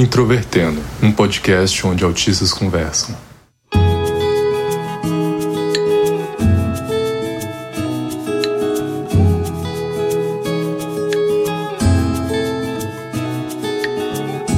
[0.00, 3.14] Introvertendo, um podcast onde autistas conversam.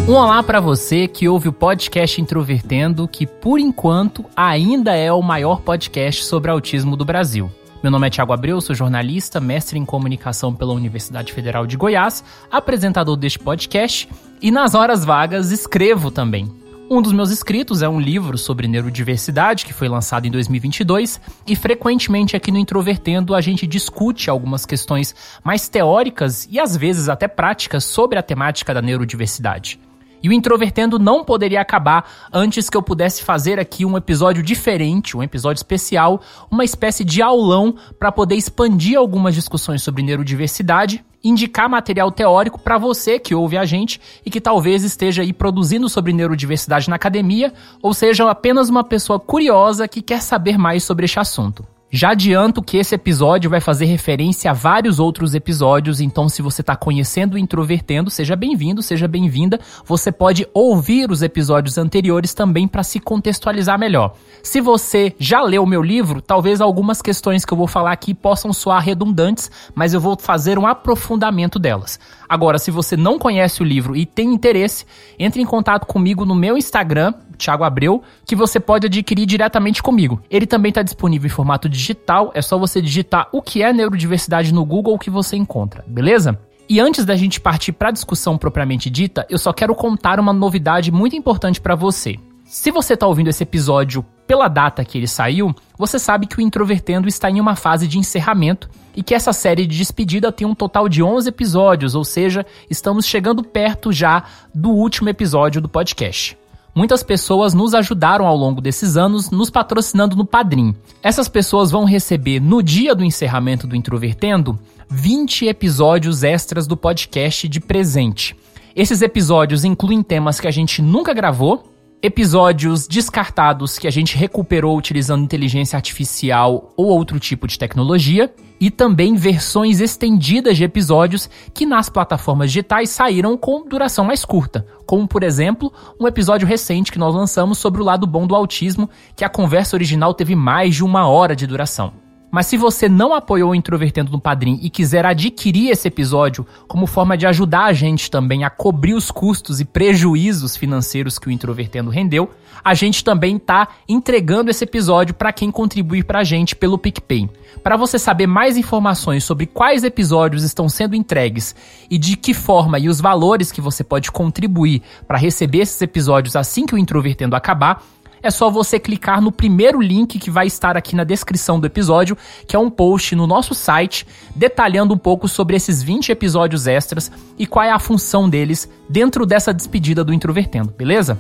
[0.07, 5.21] Um olá para você que ouve o podcast Introvertendo, que por enquanto ainda é o
[5.21, 7.51] maior podcast sobre autismo do Brasil.
[7.83, 12.23] Meu nome é Thiago Abreu, sou jornalista, mestre em comunicação pela Universidade Federal de Goiás,
[12.49, 14.09] apresentador deste podcast
[14.41, 16.49] e nas horas vagas escrevo também.
[16.89, 21.57] Um dos meus escritos é um livro sobre neurodiversidade que foi lançado em 2022 e
[21.57, 25.13] frequentemente aqui no Introvertendo a gente discute algumas questões
[25.43, 29.81] mais teóricas e às vezes até práticas sobre a temática da neurodiversidade.
[30.23, 35.17] E o Introvertendo não poderia acabar antes que eu pudesse fazer aqui um episódio diferente,
[35.17, 36.21] um episódio especial,
[36.51, 42.79] uma espécie de aulão para poder expandir algumas discussões sobre neurodiversidade, indicar material teórico para
[42.79, 47.53] você que ouve a gente e que talvez esteja aí produzindo sobre neurodiversidade na academia,
[47.83, 51.67] ou seja, apenas uma pessoa curiosa que quer saber mais sobre este assunto.
[51.95, 56.63] Já adianto que esse episódio vai fazer referência a vários outros episódios, então se você
[56.63, 59.61] está conhecendo o Introvertendo, seja bem-vindo, seja bem-vinda.
[59.85, 64.15] Você pode ouvir os episódios anteriores também para se contextualizar melhor.
[64.43, 68.15] Se você já leu o meu livro, talvez algumas questões que eu vou falar aqui
[68.15, 72.01] possam soar redundantes, mas eu vou fazer um aprofundamento delas.
[72.27, 74.87] Agora, se você não conhece o livro e tem interesse,
[75.19, 80.21] entre em contato comigo no meu Instagram, Thiago Abreu, que você pode adquirir diretamente comigo.
[80.31, 84.53] Ele também está disponível em formato digital, é só você digitar o que é neurodiversidade
[84.53, 86.39] no Google que você encontra, beleza?
[86.69, 90.33] E antes da gente partir para a discussão propriamente dita, eu só quero contar uma
[90.33, 92.19] novidade muito importante para você.
[92.45, 96.41] Se você está ouvindo esse episódio pela data que ele saiu, você sabe que o
[96.41, 100.55] Introvertendo está em uma fase de encerramento e que essa série de despedida tem um
[100.55, 106.37] total de 11 episódios, ou seja, estamos chegando perto já do último episódio do podcast.
[106.75, 110.75] Muitas pessoas nos ajudaram ao longo desses anos, nos patrocinando no Padrim.
[111.03, 117.47] Essas pessoas vão receber, no dia do encerramento do Introvertendo, 20 episódios extras do podcast
[117.47, 118.35] de presente.
[118.75, 121.71] Esses episódios incluem temas que a gente nunca gravou
[122.03, 128.71] episódios descartados que a gente recuperou utilizando inteligência artificial ou outro tipo de tecnologia, e
[128.71, 135.09] também versões estendidas de episódios que nas plataformas digitais saíram com duração mais curta, como
[135.09, 139.25] por exemplo, um episódio recente que nós lançamos sobre o lado bom do autismo, que
[139.25, 142.02] a conversa original teve mais de uma hora de duração.
[142.33, 146.87] Mas se você não apoiou o Introvertendo no Padrim e quiser adquirir esse episódio como
[146.87, 151.31] forma de ajudar a gente também a cobrir os custos e prejuízos financeiros que o
[151.31, 152.31] Introvertendo rendeu,
[152.65, 157.29] a gente também está entregando esse episódio para quem contribuir para a gente pelo PicPay.
[157.63, 161.55] Para você saber mais informações sobre quais episódios estão sendo entregues
[161.91, 166.35] e de que forma e os valores que você pode contribuir para receber esses episódios
[166.35, 167.85] assim que o Introvertendo acabar,
[168.23, 172.17] é só você clicar no primeiro link que vai estar aqui na descrição do episódio,
[172.47, 177.11] que é um post no nosso site detalhando um pouco sobre esses 20 episódios extras
[177.39, 181.19] e qual é a função deles dentro dessa despedida do Introvertendo, beleza?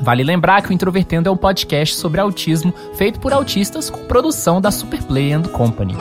[0.00, 4.60] Vale lembrar que o Introvertendo é um podcast sobre autismo feito por autistas com produção
[4.60, 5.94] da Superplay and Company.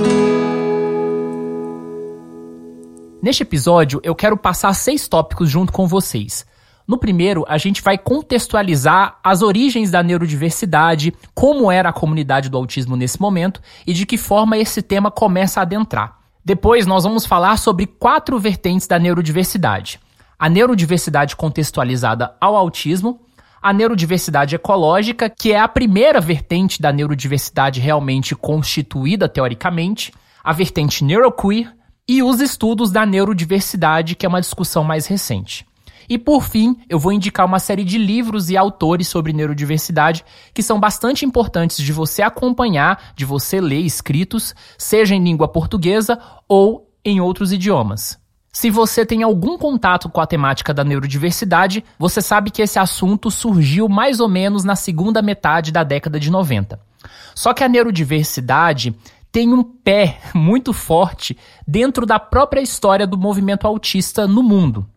[3.22, 6.46] Neste episódio, eu quero passar seis tópicos junto com vocês.
[6.90, 12.58] No primeiro, a gente vai contextualizar as origens da neurodiversidade, como era a comunidade do
[12.58, 16.18] autismo nesse momento e de que forma esse tema começa a adentrar.
[16.44, 20.00] Depois, nós vamos falar sobre quatro vertentes da neurodiversidade:
[20.40, 23.22] a neurodiversidade contextualizada ao autismo,
[23.62, 30.12] a neurodiversidade ecológica, que é a primeira vertente da neurodiversidade realmente constituída teoricamente,
[30.44, 31.72] a vertente neuroqueer
[32.08, 35.69] e os estudos da neurodiversidade, que é uma discussão mais recente.
[36.09, 40.63] E por fim, eu vou indicar uma série de livros e autores sobre neurodiversidade que
[40.63, 46.92] são bastante importantes de você acompanhar, de você ler escritos, seja em língua portuguesa ou
[47.06, 48.18] em outros idiomas.
[48.51, 53.30] Se você tem algum contato com a temática da neurodiversidade, você sabe que esse assunto
[53.30, 56.80] surgiu mais ou menos na segunda metade da década de 90.
[57.36, 58.95] Só que a neurodiversidade
[59.31, 61.38] tem um pé muito forte
[61.68, 64.88] dentro da própria história do movimento autista no mundo.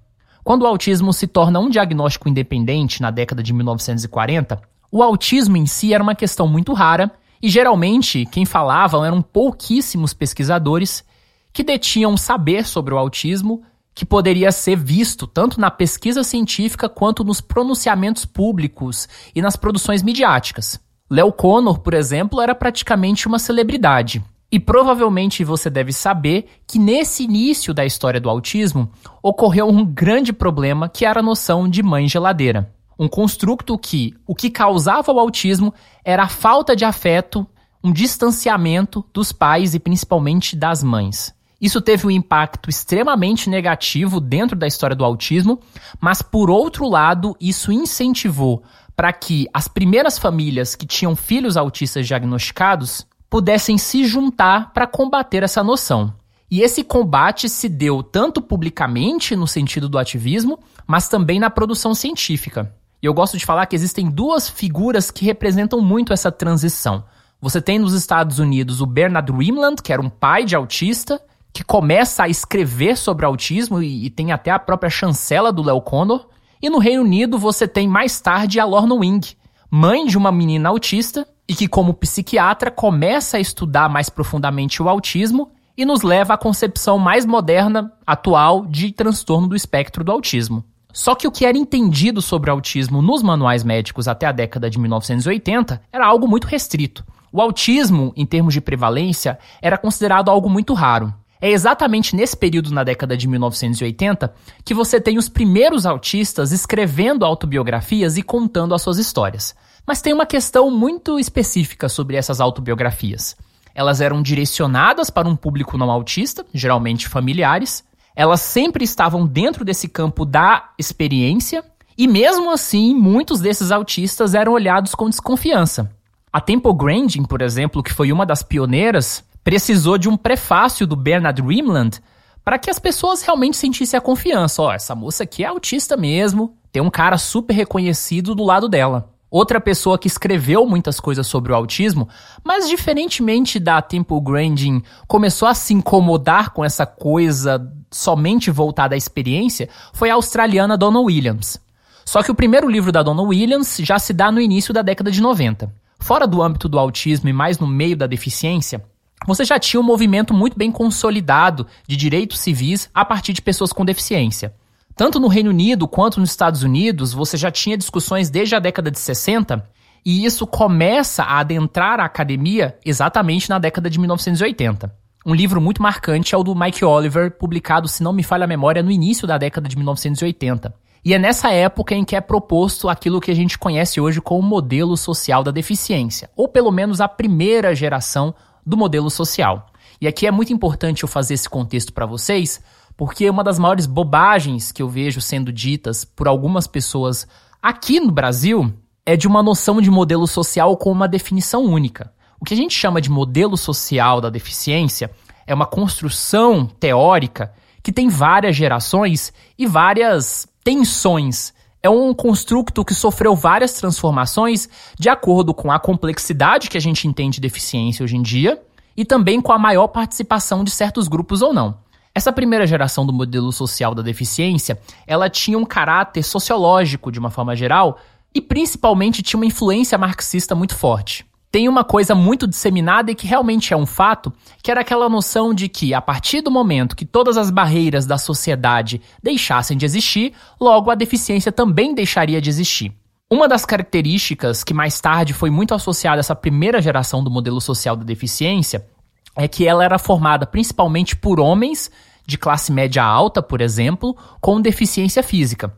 [0.45, 4.61] Quando o autismo se torna um diagnóstico independente na década de 1940,
[4.91, 10.13] o autismo em si era uma questão muito rara e geralmente quem falavam eram pouquíssimos
[10.13, 11.05] pesquisadores
[11.53, 13.63] que detinham saber sobre o autismo
[13.95, 20.03] que poderia ser visto tanto na pesquisa científica quanto nos pronunciamentos públicos e nas produções
[20.03, 20.81] midiáticas.
[21.11, 24.25] Léo Connor, por exemplo, era praticamente uma celebridade.
[24.53, 30.31] E provavelmente você deve saber que nesse início da história do autismo ocorreu um grande
[30.31, 32.71] problema que era a noção de mãe geladeira.
[32.99, 35.73] Um construto que o que causava o autismo
[36.05, 37.47] era a falta de afeto,
[37.83, 41.35] um distanciamento dos pais e principalmente das mães.
[41.59, 45.61] Isso teve um impacto extremamente negativo dentro da história do autismo,
[45.99, 48.63] mas por outro lado, isso incentivou
[48.95, 55.43] para que as primeiras famílias que tinham filhos autistas diagnosticados pudessem se juntar para combater
[55.43, 56.13] essa noção.
[56.51, 61.95] E esse combate se deu tanto publicamente no sentido do ativismo, mas também na produção
[61.95, 62.75] científica.
[63.03, 67.05] E eu gosto de falar que existem duas figuras que representam muito essa transição.
[67.41, 71.19] Você tem nos Estados Unidos o Bernard Rimland, que era um pai de autista,
[71.55, 75.81] que começa a escrever sobre autismo e, e tem até a própria chancela do Léo
[75.81, 76.29] Connor.
[76.61, 79.27] E no Reino Unido você tem mais tarde a Lorna Wing,
[79.71, 84.89] mãe de uma menina autista e que, como psiquiatra, começa a estudar mais profundamente o
[84.89, 90.65] autismo e nos leva à concepção mais moderna, atual, de transtorno do espectro do autismo.
[90.93, 94.79] Só que o que era entendido sobre autismo nos manuais médicos até a década de
[94.79, 97.05] 1980 era algo muito restrito.
[97.33, 101.13] O autismo, em termos de prevalência, era considerado algo muito raro.
[101.41, 104.33] É exatamente nesse período na década de 1980
[104.65, 109.55] que você tem os primeiros autistas escrevendo autobiografias e contando as suas histórias.
[109.87, 113.37] Mas tem uma questão muito específica sobre essas autobiografias.
[113.75, 117.85] Elas eram direcionadas para um público não autista, geralmente familiares.
[118.15, 121.65] Elas sempre estavam dentro desse campo da experiência,
[121.97, 125.91] e mesmo assim, muitos desses autistas eram olhados com desconfiança.
[126.33, 130.97] A Temple Grandin, por exemplo, que foi uma das pioneiras, precisou de um prefácio do
[130.97, 132.01] Bernard Rimland
[132.45, 134.63] para que as pessoas realmente sentissem a confiança.
[134.63, 138.69] Ó, oh, essa moça aqui é autista mesmo, tem um cara super reconhecido do lado
[138.69, 139.12] dela.
[139.33, 142.07] Outra pessoa que escreveu muitas coisas sobre o autismo,
[142.45, 148.99] mas diferentemente da Temple Grandin, começou a se incomodar com essa coisa somente voltada à
[148.99, 151.59] experiência, foi a australiana Donna Williams.
[152.05, 155.11] Só que o primeiro livro da Donna Williams já se dá no início da década
[155.11, 155.75] de 90.
[155.99, 158.85] Fora do âmbito do autismo e mais no meio da deficiência,
[159.27, 163.73] você já tinha um movimento muito bem consolidado de direitos civis a partir de pessoas
[163.73, 164.53] com deficiência.
[164.95, 168.91] Tanto no Reino Unido quanto nos Estados Unidos, você já tinha discussões desde a década
[168.91, 169.65] de 60,
[170.05, 174.93] e isso começa a adentrar a academia exatamente na década de 1980.
[175.25, 178.49] Um livro muito marcante é o do Mike Oliver, publicado, se não me falha a
[178.49, 180.75] memória, no início da década de 1980.
[181.05, 184.43] E é nessa época em que é proposto aquilo que a gente conhece hoje como
[184.43, 188.35] modelo social da deficiência, ou pelo menos a primeira geração
[188.67, 189.67] do modelo social.
[190.01, 192.61] E aqui é muito importante eu fazer esse contexto para vocês,
[193.05, 197.27] porque uma das maiores bobagens que eu vejo sendo ditas por algumas pessoas
[197.61, 198.73] aqui no Brasil
[199.05, 202.13] é de uma noção de modelo social com uma definição única.
[202.41, 205.11] O que a gente chama de modelo social da deficiência
[205.45, 207.53] é uma construção teórica
[207.83, 211.53] que tem várias gerações e várias tensões.
[211.83, 217.09] É um construto que sofreu várias transformações de acordo com a complexidade que a gente
[217.09, 218.63] entende de deficiência hoje em dia
[218.97, 221.83] e também com a maior participação de certos grupos ou não.
[222.15, 227.31] Essa primeira geração do modelo social da deficiência, ela tinha um caráter sociológico de uma
[227.31, 227.99] forma geral
[228.35, 233.27] e principalmente tinha uma influência marxista muito forte tem uma coisa muito disseminada e que
[233.27, 237.05] realmente é um fato, que era aquela noção de que, a partir do momento que
[237.05, 242.91] todas as barreiras da sociedade deixassem de existir, logo a deficiência também deixaria de existir.
[243.31, 247.61] Uma das características que mais tarde foi muito associada a essa primeira geração do modelo
[247.61, 248.87] social da deficiência
[249.37, 251.91] é que ela era formada principalmente por homens
[252.27, 255.73] de classe média alta, por exemplo, com deficiência física.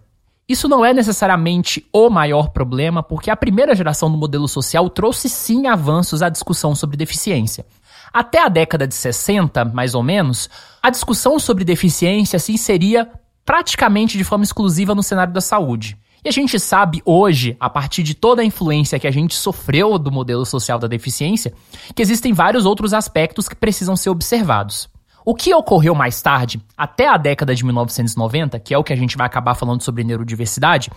[0.47, 5.29] Isso não é necessariamente o maior problema, porque a primeira geração do modelo social trouxe
[5.29, 7.65] sim avanços à discussão sobre deficiência.
[8.13, 10.51] Até a década de 60, mais ou menos,
[10.83, 13.11] a discussão sobre deficiência se inseria
[13.45, 15.97] praticamente de forma exclusiva no cenário da saúde.
[16.25, 19.99] E a gente sabe hoje, a partir de toda a influência que a gente sofreu
[19.99, 21.53] do modelo social da deficiência,
[21.95, 24.89] que existem vários outros aspectos que precisam ser observados.
[25.23, 28.97] O que ocorreu mais tarde, até a década de 1990, que é o que a
[28.97, 30.91] gente vai acabar falando sobre neurodiversidade,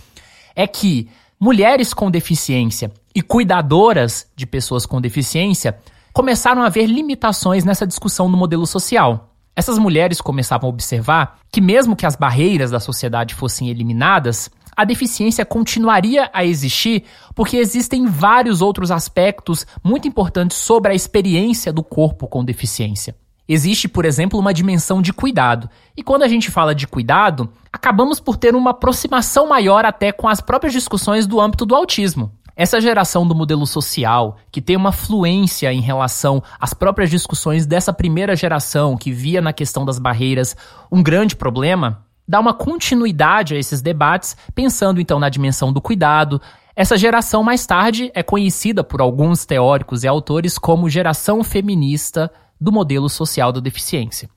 [0.56, 5.78] é que mulheres com deficiência e cuidadoras de pessoas com deficiência
[6.14, 9.34] começaram a ver limitações nessa discussão no modelo social.
[9.56, 14.86] Essas mulheres começavam a observar que, mesmo que as barreiras da sociedade fossem eliminadas, a
[14.86, 17.04] deficiência continuaria a existir
[17.34, 23.16] porque existem vários outros aspectos muito importantes sobre a experiência do corpo com deficiência.
[23.50, 25.70] Existe, por exemplo, uma dimensão de cuidado.
[25.96, 30.28] E quando a gente fala de cuidado, acabamos por ter uma aproximação maior até com
[30.28, 32.32] as próprias discussões do âmbito do autismo.
[32.56, 37.94] Essa geração do modelo social, que tem uma fluência em relação às próprias discussões dessa
[37.94, 40.56] primeira geração, que via na questão das barreiras
[40.92, 46.42] um grande problema, dá uma continuidade a esses debates, pensando então na dimensão do cuidado.
[46.76, 52.72] Essa geração mais tarde é conhecida por alguns teóricos e autores como geração feminista do
[52.72, 54.30] modelo social da deficiência.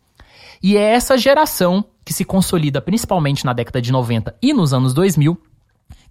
[0.62, 4.94] E é essa geração que se consolida principalmente na década de 90 e nos anos
[4.94, 5.40] 2000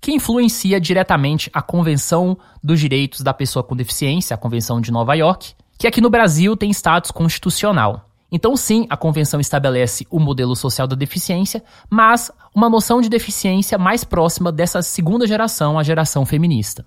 [0.02, 5.14] que influencia diretamente a Convenção dos Direitos da Pessoa com Deficiência, a Convenção de Nova
[5.14, 8.09] York, que aqui no Brasil tem status constitucional.
[8.32, 13.78] Então, sim, a convenção estabelece o modelo social da deficiência, mas uma noção de deficiência
[13.78, 16.86] mais próxima dessa segunda geração, a geração feminista.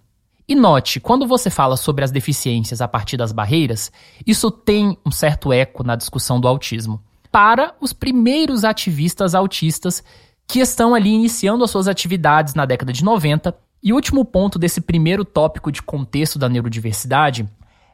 [0.48, 3.90] E note, quando você fala sobre as deficiências a partir das barreiras,
[4.26, 7.00] isso tem um certo eco na discussão do autismo.
[7.30, 10.02] Para os primeiros ativistas autistas
[10.46, 13.56] que estão ali iniciando as suas atividades na década de 90.
[13.82, 17.48] E o último ponto desse primeiro tópico de contexto da neurodiversidade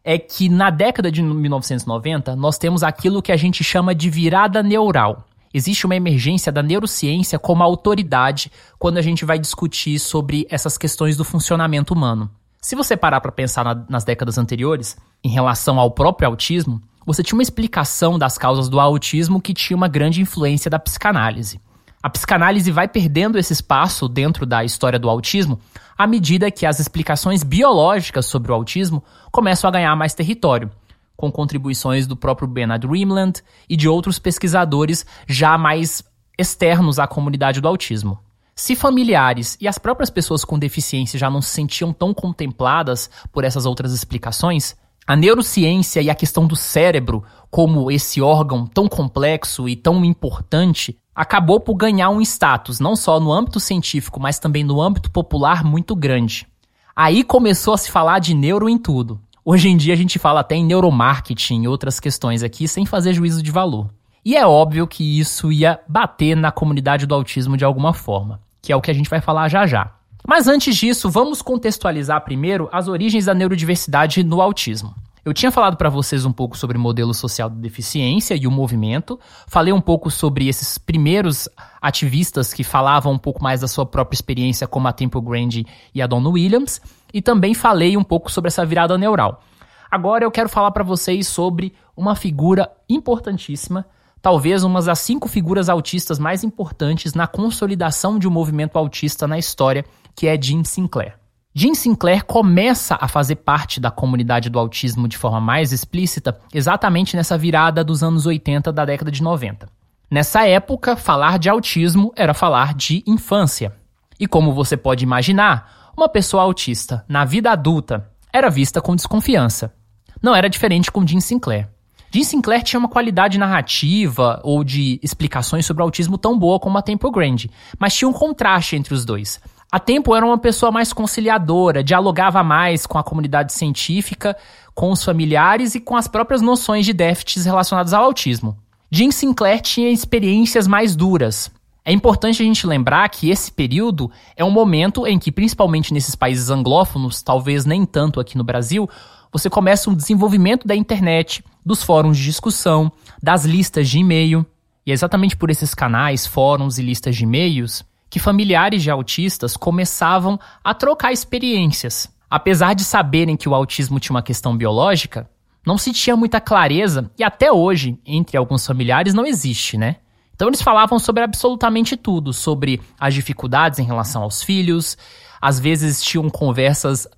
[0.05, 4.63] é que na década de 1990 nós temos aquilo que a gente chama de virada
[4.63, 5.25] neural.
[5.53, 11.17] Existe uma emergência da neurociência como autoridade quando a gente vai discutir sobre essas questões
[11.17, 12.31] do funcionamento humano.
[12.61, 17.23] Se você parar para pensar na, nas décadas anteriores, em relação ao próprio autismo, você
[17.23, 21.61] tinha uma explicação das causas do autismo que tinha uma grande influência da psicanálise.
[22.01, 25.59] A psicanálise vai perdendo esse espaço dentro da história do autismo
[25.97, 29.03] à medida que as explicações biológicas sobre o autismo
[29.33, 30.71] começam a ganhar mais território,
[31.17, 36.05] com contribuições do próprio Bernard Rimland e de outros pesquisadores já mais
[36.39, 38.21] externos à comunidade do autismo.
[38.55, 43.43] Se familiares e as próprias pessoas com deficiência já não se sentiam tão contempladas por
[43.43, 49.69] essas outras explicações, a neurociência e a questão do cérebro como esse órgão tão complexo
[49.69, 54.63] e tão importante acabou por ganhar um status, não só no âmbito científico, mas também
[54.63, 56.47] no âmbito popular muito grande.
[56.95, 59.21] Aí começou a se falar de neuro em tudo.
[59.45, 63.15] Hoje em dia a gente fala até em neuromarketing e outras questões aqui sem fazer
[63.15, 63.91] juízo de valor.
[64.25, 68.73] E é óbvio que isso ia bater na comunidade do autismo de alguma forma, que
[68.73, 69.91] é o que a gente vai falar já já.
[70.25, 74.95] Mas antes disso, vamos contextualizar primeiro as origens da neurodiversidade no autismo.
[75.25, 78.51] Eu tinha falado para vocês um pouco sobre o modelo social de deficiência e o
[78.51, 79.19] movimento.
[79.47, 81.49] Falei um pouco sobre esses primeiros
[81.81, 86.01] ativistas que falavam um pouco mais da sua própria experiência, como a Temple Grande e
[86.01, 86.81] a Donna Williams.
[87.13, 89.43] E também falei um pouco sobre essa virada neural.
[89.91, 93.87] Agora eu quero falar para vocês sobre uma figura importantíssima,
[94.21, 99.39] talvez uma das cinco figuras autistas mais importantes na consolidação de um movimento autista na
[99.39, 99.85] história,
[100.15, 101.19] que é Jim Sinclair.
[101.61, 107.17] Jim Sinclair começa a fazer parte da comunidade do autismo de forma mais explícita exatamente
[107.17, 109.69] nessa virada dos anos 80 da década de 90.
[110.09, 113.73] Nessa época, falar de autismo era falar de infância.
[114.21, 119.75] E como você pode imaginar, uma pessoa autista na vida adulta era vista com desconfiança.
[120.23, 121.69] Não era diferente com Jim Sinclair.
[122.13, 126.79] Jim Sinclair tinha uma qualidade narrativa ou de explicações sobre o autismo tão boa como
[126.79, 129.41] a Temple Grande, mas tinha um contraste entre os dois.
[129.71, 134.35] A Tempo era uma pessoa mais conciliadora, dialogava mais com a comunidade científica,
[134.75, 138.57] com os familiares e com as próprias noções de déficits relacionados ao autismo.
[138.91, 141.51] Jim Sinclair tinha experiências mais duras.
[141.85, 146.15] É importante a gente lembrar que esse período é um momento em que, principalmente nesses
[146.15, 148.89] países anglófonos, talvez nem tanto aqui no Brasil,
[149.31, 152.91] você começa um desenvolvimento da internet, dos fóruns de discussão,
[153.23, 154.47] das listas de e-mail.
[154.87, 159.57] E é exatamente por esses canais, fóruns e listas de e-mails que familiares de autistas
[159.57, 162.09] começavam a trocar experiências.
[162.31, 165.29] Apesar de saberem que o autismo tinha uma questão biológica,
[165.67, 169.97] não se tinha muita clareza e até hoje, entre alguns familiares, não existe, né?
[170.35, 174.97] Então eles falavam sobre absolutamente tudo, sobre as dificuldades em relação aos filhos,
[175.41, 177.09] às vezes tinham conversas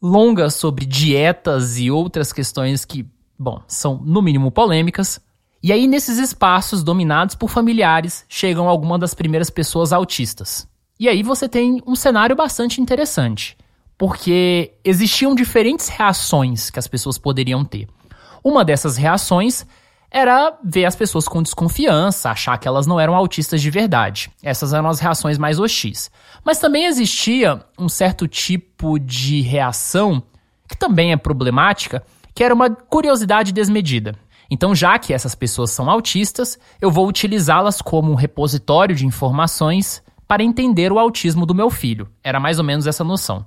[0.00, 3.06] longas sobre dietas e outras questões que,
[3.38, 5.20] bom, são no mínimo polêmicas,
[5.62, 10.66] e aí, nesses espaços dominados por familiares, chegam algumas das primeiras pessoas autistas.
[10.98, 13.56] E aí você tem um cenário bastante interessante,
[13.96, 17.88] porque existiam diferentes reações que as pessoas poderiam ter.
[18.42, 19.64] Uma dessas reações
[20.10, 24.30] era ver as pessoas com desconfiança, achar que elas não eram autistas de verdade.
[24.42, 26.10] Essas eram as reações mais hostis.
[26.44, 30.22] Mas também existia um certo tipo de reação,
[30.68, 32.04] que também é problemática,
[32.34, 34.16] que era uma curiosidade desmedida.
[34.52, 40.02] Então, já que essas pessoas são autistas, eu vou utilizá-las como um repositório de informações
[40.28, 42.06] para entender o autismo do meu filho.
[42.22, 43.46] Era mais ou menos essa noção.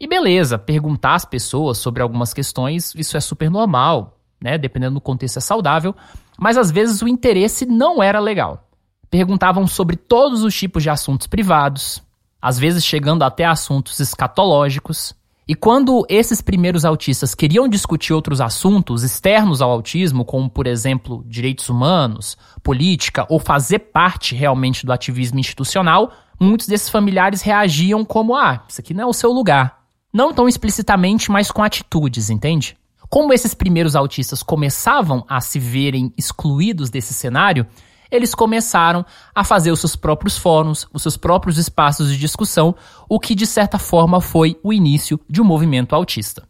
[0.00, 4.58] E beleza, perguntar às pessoas sobre algumas questões, isso é super normal, né?
[4.58, 5.94] Dependendo do contexto é saudável,
[6.36, 8.68] mas às vezes o interesse não era legal.
[9.08, 12.02] Perguntavam sobre todos os tipos de assuntos privados,
[12.40, 15.14] às vezes chegando até assuntos escatológicos,
[15.46, 21.24] E quando esses primeiros autistas queriam discutir outros assuntos externos ao autismo, como por exemplo
[21.26, 28.36] direitos humanos, política ou fazer parte realmente do ativismo institucional, muitos desses familiares reagiam como:
[28.36, 29.82] ah, isso aqui não é o seu lugar.
[30.12, 32.76] Não tão explicitamente, mas com atitudes, entende?
[33.08, 37.66] Como esses primeiros autistas começavam a se verem excluídos desse cenário,
[38.12, 39.04] eles começaram
[39.34, 42.74] a fazer os seus próprios fóruns, os seus próprios espaços de discussão,
[43.08, 46.46] o que de certa forma foi o início de um movimento autista.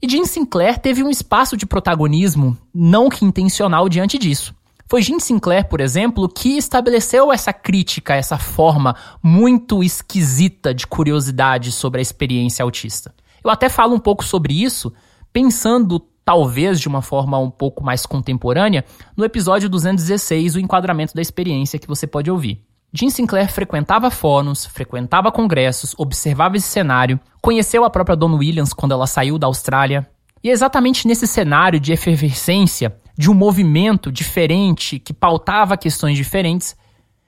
[0.00, 4.54] E Jim Sinclair teve um espaço de protagonismo não que intencional diante disso.
[4.88, 11.70] Foi Jim Sinclair, por exemplo, que estabeleceu essa crítica, essa forma muito esquisita de curiosidade
[11.70, 13.14] sobre a experiência autista.
[13.42, 14.92] Eu até falo um pouco sobre isso
[15.32, 18.84] pensando talvez de uma forma um pouco mais contemporânea,
[19.16, 22.64] no episódio 216, o enquadramento da experiência que você pode ouvir.
[22.92, 28.92] Jim Sinclair frequentava fóruns, frequentava congressos, observava esse cenário, conheceu a própria Don Williams quando
[28.92, 30.08] ela saiu da Austrália.
[30.42, 36.76] E é exatamente nesse cenário de efervescência, de um movimento diferente que pautava questões diferentes,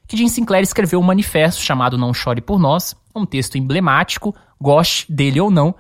[0.09, 5.13] que Jim Sinclair escreveu um manifesto chamado Não Chore por Nós, um texto emblemático, goste
[5.13, 5.75] dele ou não,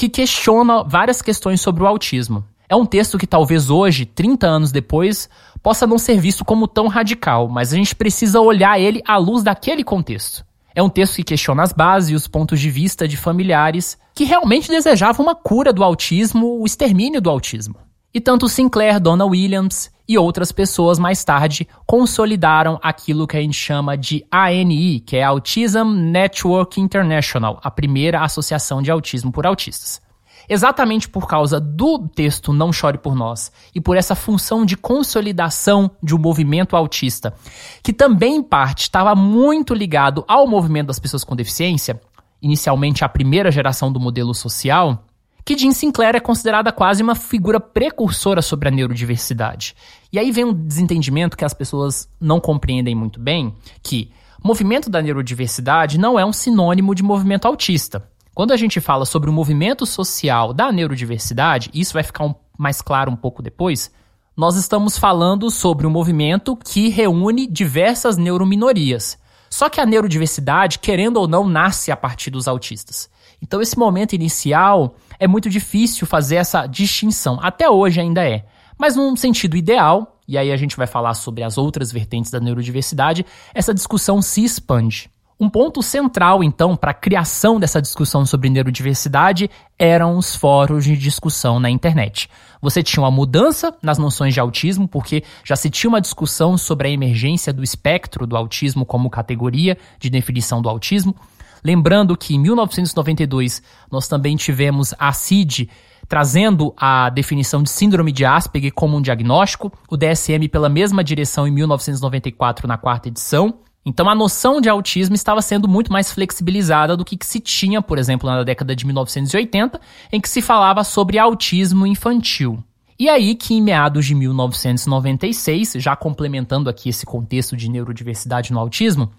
[0.00, 2.42] que questiona várias questões sobre o autismo.
[2.66, 5.28] É um texto que talvez hoje, 30 anos depois,
[5.62, 9.42] possa não ser visto como tão radical, mas a gente precisa olhar ele à luz
[9.42, 10.42] daquele contexto.
[10.74, 14.24] É um texto que questiona as bases e os pontos de vista de familiares que
[14.24, 17.74] realmente desejavam uma cura do autismo, o extermínio do autismo.
[18.12, 23.54] E tanto Sinclair, Donna Williams e outras pessoas mais tarde consolidaram aquilo que a gente
[23.54, 30.02] chama de ANI, que é Autism Network International, a primeira associação de autismo por autistas.
[30.48, 35.88] Exatamente por causa do texto Não Chore por Nós e por essa função de consolidação
[36.02, 37.32] de um movimento autista,
[37.80, 42.00] que também em parte estava muito ligado ao movimento das pessoas com deficiência,
[42.42, 45.04] inicialmente a primeira geração do modelo social,
[45.44, 49.74] que Jean Sinclair é considerada quase uma figura precursora sobre a neurodiversidade.
[50.12, 54.10] E aí vem um desentendimento que as pessoas não compreendem muito bem, que
[54.42, 58.08] movimento da neurodiversidade não é um sinônimo de movimento autista.
[58.34, 62.80] Quando a gente fala sobre o movimento social da neurodiversidade, isso vai ficar um, mais
[62.80, 63.92] claro um pouco depois,
[64.36, 69.18] nós estamos falando sobre um movimento que reúne diversas neurominorias.
[69.50, 73.10] Só que a neurodiversidade, querendo ou não, nasce a partir dos autistas.
[73.42, 77.38] Então, esse momento inicial é muito difícil fazer essa distinção.
[77.40, 78.46] Até hoje ainda é.
[78.78, 82.40] Mas, num sentido ideal, e aí a gente vai falar sobre as outras vertentes da
[82.40, 85.10] neurodiversidade, essa discussão se expande.
[85.38, 90.96] Um ponto central, então, para a criação dessa discussão sobre neurodiversidade eram os fóruns de
[90.96, 92.28] discussão na internet.
[92.60, 96.88] Você tinha uma mudança nas noções de autismo, porque já se tinha uma discussão sobre
[96.88, 101.16] a emergência do espectro do autismo como categoria de definição do autismo.
[101.64, 105.68] Lembrando que em 1992 nós também tivemos a CID
[106.10, 111.46] trazendo a definição de síndrome de Asperger como um diagnóstico, o DSM pela mesma direção
[111.46, 113.60] em 1994 na quarta edição.
[113.86, 117.80] Então a noção de autismo estava sendo muito mais flexibilizada do que, que se tinha,
[117.80, 119.80] por exemplo, na década de 1980,
[120.12, 122.62] em que se falava sobre autismo infantil.
[122.98, 128.58] E aí que em meados de 1996, já complementando aqui esse contexto de neurodiversidade no
[128.58, 129.10] autismo,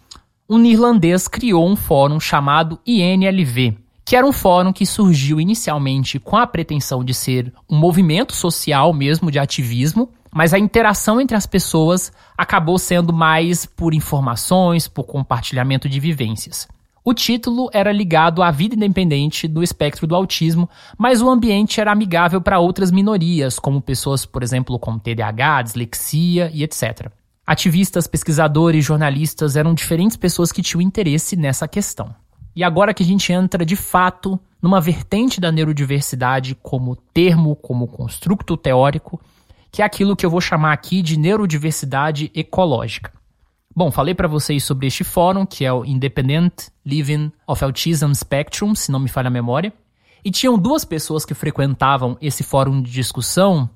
[0.54, 6.36] um irlandês criou um fórum chamado INLV, que era um fórum que surgiu inicialmente com
[6.36, 11.46] a pretensão de ser um movimento social mesmo de ativismo, mas a interação entre as
[11.46, 16.68] pessoas acabou sendo mais por informações, por compartilhamento de vivências.
[17.02, 21.94] O título era ligado à vida independente do espectro do autismo, mas o ambiente era
[21.94, 27.10] amigável para outras minorias, como pessoas, por exemplo, com TDAH, dislexia e etc.
[27.46, 32.14] Ativistas, pesquisadores, jornalistas eram diferentes pessoas que tinham interesse nessa questão.
[32.56, 37.88] E agora que a gente entra de fato numa vertente da neurodiversidade como termo, como
[37.88, 39.20] construto teórico,
[39.72, 43.12] que é aquilo que eu vou chamar aqui de neurodiversidade ecológica.
[43.74, 48.76] Bom, falei para vocês sobre este fórum, que é o Independent Living of Autism Spectrum,
[48.76, 49.74] se não me falha a memória.
[50.24, 53.70] E tinham duas pessoas que frequentavam esse fórum de discussão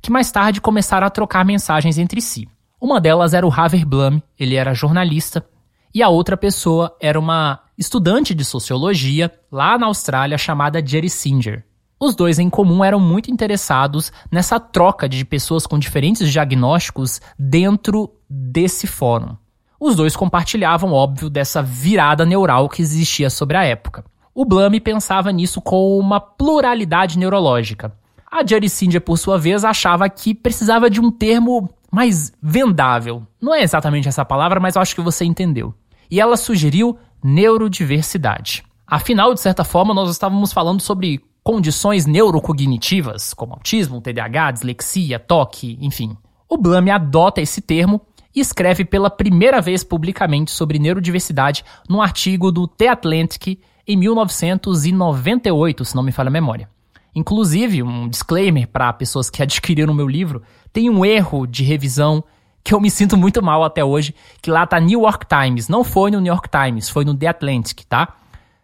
[0.00, 2.46] que mais tarde começaram a trocar mensagens entre si.
[2.80, 5.44] Uma delas era o Haver Blum, ele era jornalista,
[5.92, 11.64] e a outra pessoa era uma estudante de sociologia lá na Austrália chamada Jerry Singer.
[11.98, 18.12] Os dois em comum eram muito interessados nessa troca de pessoas com diferentes diagnósticos dentro
[18.30, 19.36] desse fórum.
[19.80, 24.04] Os dois compartilhavam, óbvio, dessa virada neural que existia sobre a época.
[24.32, 27.92] O Blum pensava nisso com uma pluralidade neurológica.
[28.30, 33.26] A Jerry Singer, por sua vez, achava que precisava de um termo mais vendável.
[33.40, 35.74] Não é exatamente essa palavra, mas eu acho que você entendeu.
[36.10, 38.64] E ela sugeriu neurodiversidade.
[38.86, 45.78] Afinal, de certa forma, nós estávamos falando sobre condições neurocognitivas, como autismo, TDAH, dislexia, toque,
[45.80, 46.16] enfim.
[46.48, 48.00] O Blame adota esse termo
[48.34, 55.84] e escreve pela primeira vez publicamente sobre neurodiversidade num artigo do The Atlantic em 1998,
[55.84, 56.68] se não me falha a memória.
[57.14, 60.42] Inclusive, um disclaimer para pessoas que adquiriram o meu livro,
[60.72, 62.22] tem um erro de revisão
[62.62, 65.82] que eu me sinto muito mal até hoje, que lá tá New York Times, não
[65.82, 68.14] foi no New York Times, foi no The Atlantic, tá?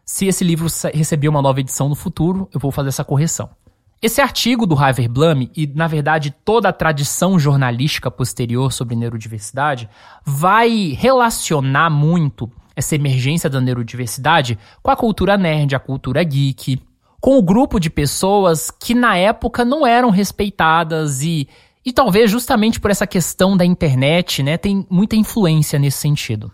[0.04, 3.48] Se esse livro receber uma nova edição no futuro, eu vou fazer essa correção.
[4.02, 9.88] Esse artigo do Harvey Blum e, na verdade, toda a tradição jornalística posterior sobre neurodiversidade
[10.22, 16.78] vai relacionar muito essa emergência da neurodiversidade com a cultura nerd, a cultura geek,
[17.24, 21.48] com o grupo de pessoas que na época não eram respeitadas e,
[21.82, 26.52] e talvez justamente por essa questão da internet, né, tem muita influência nesse sentido.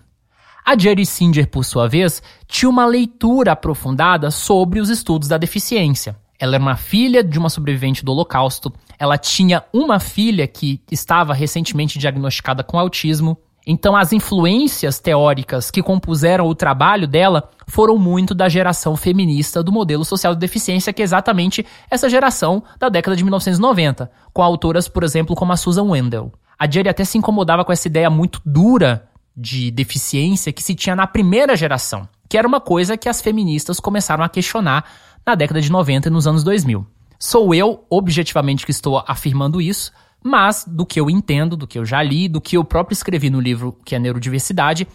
[0.65, 6.17] A Jerry Singer, por sua vez, tinha uma leitura aprofundada sobre os estudos da deficiência.
[6.39, 8.73] Ela era uma filha de uma sobrevivente do Holocausto.
[8.97, 13.37] Ela tinha uma filha que estava recentemente diagnosticada com autismo.
[13.73, 19.71] Então, as influências teóricas que compuseram o trabalho dela foram muito da geração feminista do
[19.71, 24.89] modelo social de deficiência, que é exatamente essa geração da década de 1990, com autoras,
[24.89, 26.33] por exemplo, como a Susan Wendell.
[26.59, 30.97] A Jerry até se incomodava com essa ideia muito dura de deficiência que se tinha
[30.97, 34.85] na primeira geração, que era uma coisa que as feministas começaram a questionar
[35.25, 36.85] na década de 90 e nos anos 2000.
[37.21, 41.85] Sou eu, objetivamente, que estou afirmando isso, mas do que eu entendo, do que eu
[41.85, 44.87] já li, do que eu próprio escrevi no livro que é Neurodiversidade,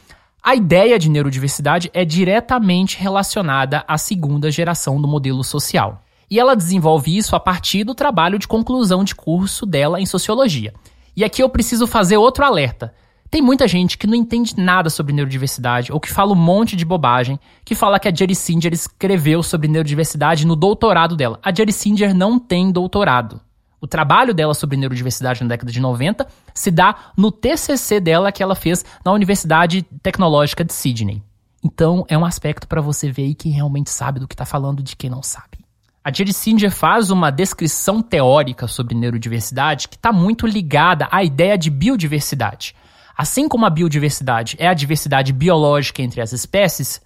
[0.48, 6.04] a ideia de neurodiversidade é diretamente relacionada à segunda geração do modelo social.
[6.30, 10.72] E ela desenvolve isso a partir do trabalho de conclusão de curso dela em sociologia.
[11.18, 12.94] E aqui eu preciso fazer outro alerta.
[13.32, 16.86] Tem muita gente que não entende nada sobre neurodiversidade ou que fala um monte de
[16.86, 21.40] bobagem, que fala que a Jerry Singer escreveu sobre neurodiversidade no doutorado dela.
[21.42, 23.42] A Jerry Singer não tem doutorado.
[23.86, 28.42] O trabalho dela sobre neurodiversidade na década de 90 se dá no TCC dela que
[28.42, 31.22] ela fez na Universidade Tecnológica de Sydney.
[31.64, 34.82] Então é um aspecto para você ver aí quem realmente sabe do que está falando
[34.82, 35.60] de quem não sabe.
[36.04, 41.56] A Jerry Singer faz uma descrição teórica sobre neurodiversidade que está muito ligada à ideia
[41.56, 42.76] de biodiversidade.
[43.16, 47.00] Assim como a biodiversidade é a diversidade biológica entre as espécies,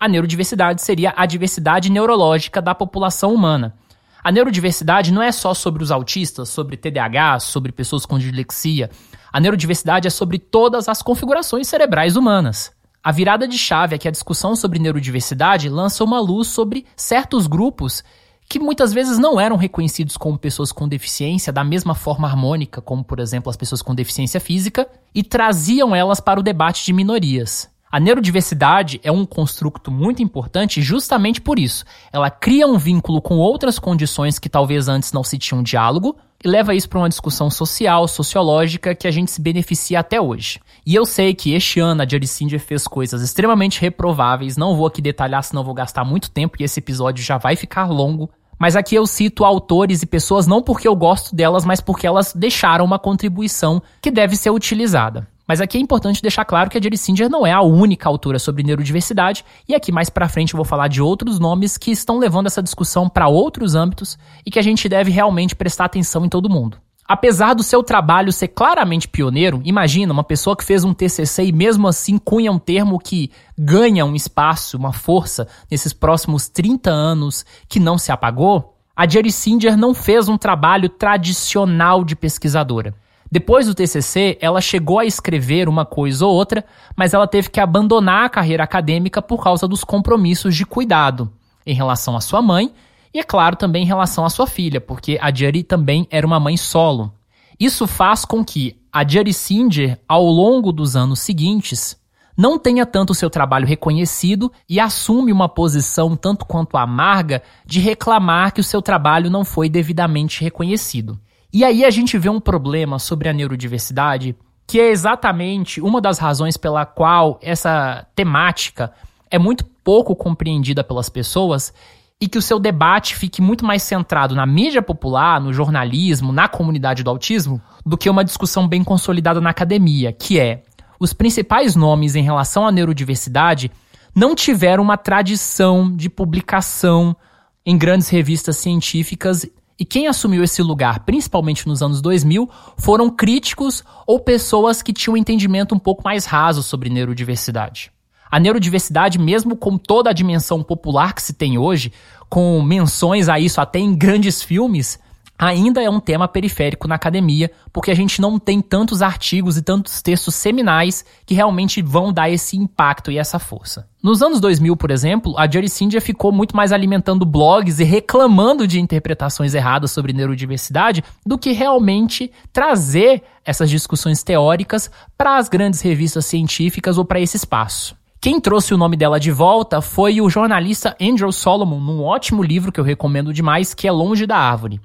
[0.00, 3.76] a neurodiversidade seria a diversidade neurológica da população humana.
[4.24, 8.90] A neurodiversidade não é só sobre os autistas, sobre TDAH, sobre pessoas com dislexia.
[9.30, 12.72] A neurodiversidade é sobre todas as configurações cerebrais humanas.
[13.02, 17.46] A virada de chave é que a discussão sobre neurodiversidade lança uma luz sobre certos
[17.46, 18.02] grupos
[18.48, 23.04] que muitas vezes não eram reconhecidos como pessoas com deficiência da mesma forma harmônica, como
[23.04, 27.73] por exemplo as pessoas com deficiência física, e traziam elas para o debate de minorias.
[27.94, 31.84] A neurodiversidade é um construto muito importante justamente por isso.
[32.12, 36.48] Ela cria um vínculo com outras condições que talvez antes não se tinham diálogo e
[36.48, 40.58] leva isso para uma discussão social, sociológica que a gente se beneficia até hoje.
[40.84, 45.00] E eu sei que este ano a Singer fez coisas extremamente reprováveis, não vou aqui
[45.00, 48.28] detalhar, senão vou gastar muito tempo e esse episódio já vai ficar longo.
[48.58, 52.32] Mas aqui eu cito autores e pessoas não porque eu gosto delas, mas porque elas
[52.34, 55.32] deixaram uma contribuição que deve ser utilizada.
[55.46, 58.38] Mas aqui é importante deixar claro que a Jerry Singer não é a única autora
[58.38, 62.18] sobre neurodiversidade, e aqui mais para frente eu vou falar de outros nomes que estão
[62.18, 66.28] levando essa discussão para outros âmbitos e que a gente deve realmente prestar atenção em
[66.28, 66.78] todo mundo.
[67.06, 71.52] Apesar do seu trabalho ser claramente pioneiro, imagina uma pessoa que fez um TCC e
[71.52, 77.44] mesmo assim cunha um termo que ganha um espaço, uma força nesses próximos 30 anos
[77.68, 78.78] que não se apagou.
[78.96, 82.94] A Jerry Singer não fez um trabalho tradicional de pesquisadora.
[83.34, 87.58] Depois do TCC, ela chegou a escrever uma coisa ou outra, mas ela teve que
[87.58, 91.28] abandonar a carreira acadêmica por causa dos compromissos de cuidado
[91.66, 92.72] em relação à sua mãe
[93.12, 96.38] e, é claro, também em relação à sua filha, porque a Jerry também era uma
[96.38, 97.12] mãe solo.
[97.58, 101.96] Isso faz com que a Jerry Singer, ao longo dos anos seguintes,
[102.36, 108.52] não tenha tanto seu trabalho reconhecido e assume uma posição tanto quanto amarga de reclamar
[108.52, 111.18] que o seu trabalho não foi devidamente reconhecido.
[111.54, 114.34] E aí a gente vê um problema sobre a neurodiversidade,
[114.66, 118.92] que é exatamente uma das razões pela qual essa temática
[119.30, 121.72] é muito pouco compreendida pelas pessoas
[122.20, 126.48] e que o seu debate fique muito mais centrado na mídia popular, no jornalismo, na
[126.48, 130.64] comunidade do autismo, do que uma discussão bem consolidada na academia, que é
[130.98, 133.70] os principais nomes em relação à neurodiversidade
[134.12, 137.16] não tiveram uma tradição de publicação
[137.64, 139.46] em grandes revistas científicas
[139.78, 145.14] e quem assumiu esse lugar, principalmente nos anos 2000, foram críticos ou pessoas que tinham
[145.14, 147.92] um entendimento um pouco mais raso sobre neurodiversidade.
[148.30, 151.92] A neurodiversidade, mesmo com toda a dimensão popular que se tem hoje,
[152.28, 154.98] com menções a isso até em grandes filmes,
[155.38, 159.62] ainda é um tema periférico na academia, porque a gente não tem tantos artigos e
[159.62, 163.88] tantos textos seminais que realmente vão dar esse impacto e essa força.
[164.02, 168.66] Nos anos 2000, por exemplo, a Jerry Sindia ficou muito mais alimentando blogs e reclamando
[168.66, 175.80] de interpretações erradas sobre neurodiversidade do que realmente trazer essas discussões teóricas para as grandes
[175.80, 177.96] revistas científicas ou para esse espaço.
[178.20, 182.72] Quem trouxe o nome dela de volta foi o jornalista Andrew Solomon, num ótimo livro
[182.72, 184.80] que eu recomendo demais, que é Longe da Árvore.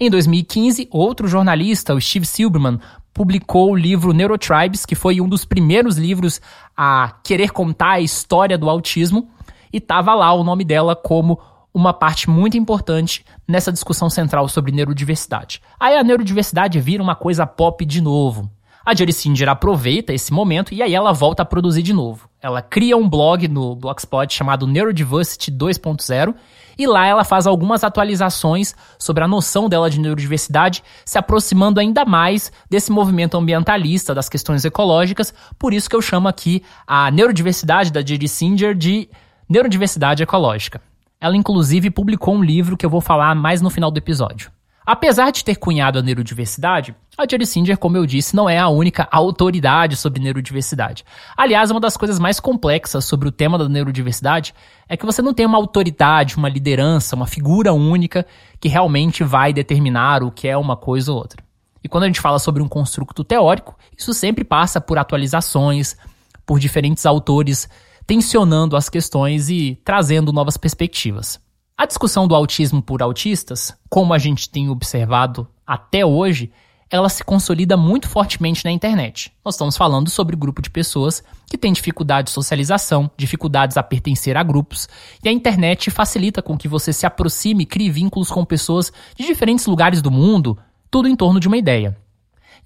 [0.00, 2.78] Em 2015, outro jornalista, o Steve Silberman,
[3.12, 6.40] publicou o livro Neurotribes, que foi um dos primeiros livros
[6.76, 9.28] a querer contar a história do autismo,
[9.72, 11.38] e estava lá o nome dela como
[11.74, 15.62] uma parte muito importante nessa discussão central sobre neurodiversidade.
[15.80, 18.50] Aí a neurodiversidade vira uma coisa pop de novo.
[18.84, 22.28] A Jerry Singer aproveita esse momento e aí ela volta a produzir de novo.
[22.40, 26.34] Ela cria um blog no Blogspot chamado Neurodiversity 2.0
[26.78, 32.04] e lá ela faz algumas atualizações sobre a noção dela de neurodiversidade, se aproximando ainda
[32.04, 35.34] mais desse movimento ambientalista, das questões ecológicas.
[35.58, 39.08] Por isso que eu chamo aqui a neurodiversidade da Jerry Singer de
[39.48, 40.80] neurodiversidade ecológica.
[41.20, 44.50] Ela inclusive publicou um livro que eu vou falar mais no final do episódio.
[44.84, 48.68] Apesar de ter cunhado a neurodiversidade, a Jerry Singer, como eu disse, não é a
[48.68, 51.04] única autoridade sobre neurodiversidade.
[51.36, 54.54] Aliás, uma das coisas mais complexas sobre o tema da neurodiversidade
[54.88, 58.26] é que você não tem uma autoridade, uma liderança, uma figura única
[58.60, 61.42] que realmente vai determinar o que é uma coisa ou outra.
[61.84, 65.96] E quando a gente fala sobre um construto teórico, isso sempre passa por atualizações,
[66.44, 67.68] por diferentes autores
[68.06, 71.40] tensionando as questões e trazendo novas perspectivas.
[71.82, 76.52] A discussão do autismo por autistas, como a gente tem observado até hoje,
[76.88, 79.32] ela se consolida muito fortemente na internet.
[79.44, 84.36] Nós estamos falando sobre grupo de pessoas que têm dificuldade de socialização, dificuldades a pertencer
[84.36, 84.88] a grupos,
[85.24, 89.26] e a internet facilita com que você se aproxime e crie vínculos com pessoas de
[89.26, 90.56] diferentes lugares do mundo,
[90.88, 91.98] tudo em torno de uma ideia.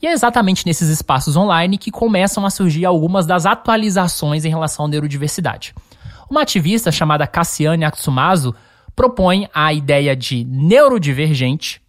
[0.03, 4.85] E é exatamente nesses espaços online que começam a surgir algumas das atualizações em relação
[4.85, 5.75] à neurodiversidade.
[6.29, 8.55] Uma ativista chamada Cassiane Atsumazu
[8.97, 11.83] propõe a ideia de neurodivergente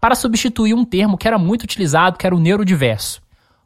[0.00, 3.20] para substituir um termo que era muito utilizado, que era o neurodiverso.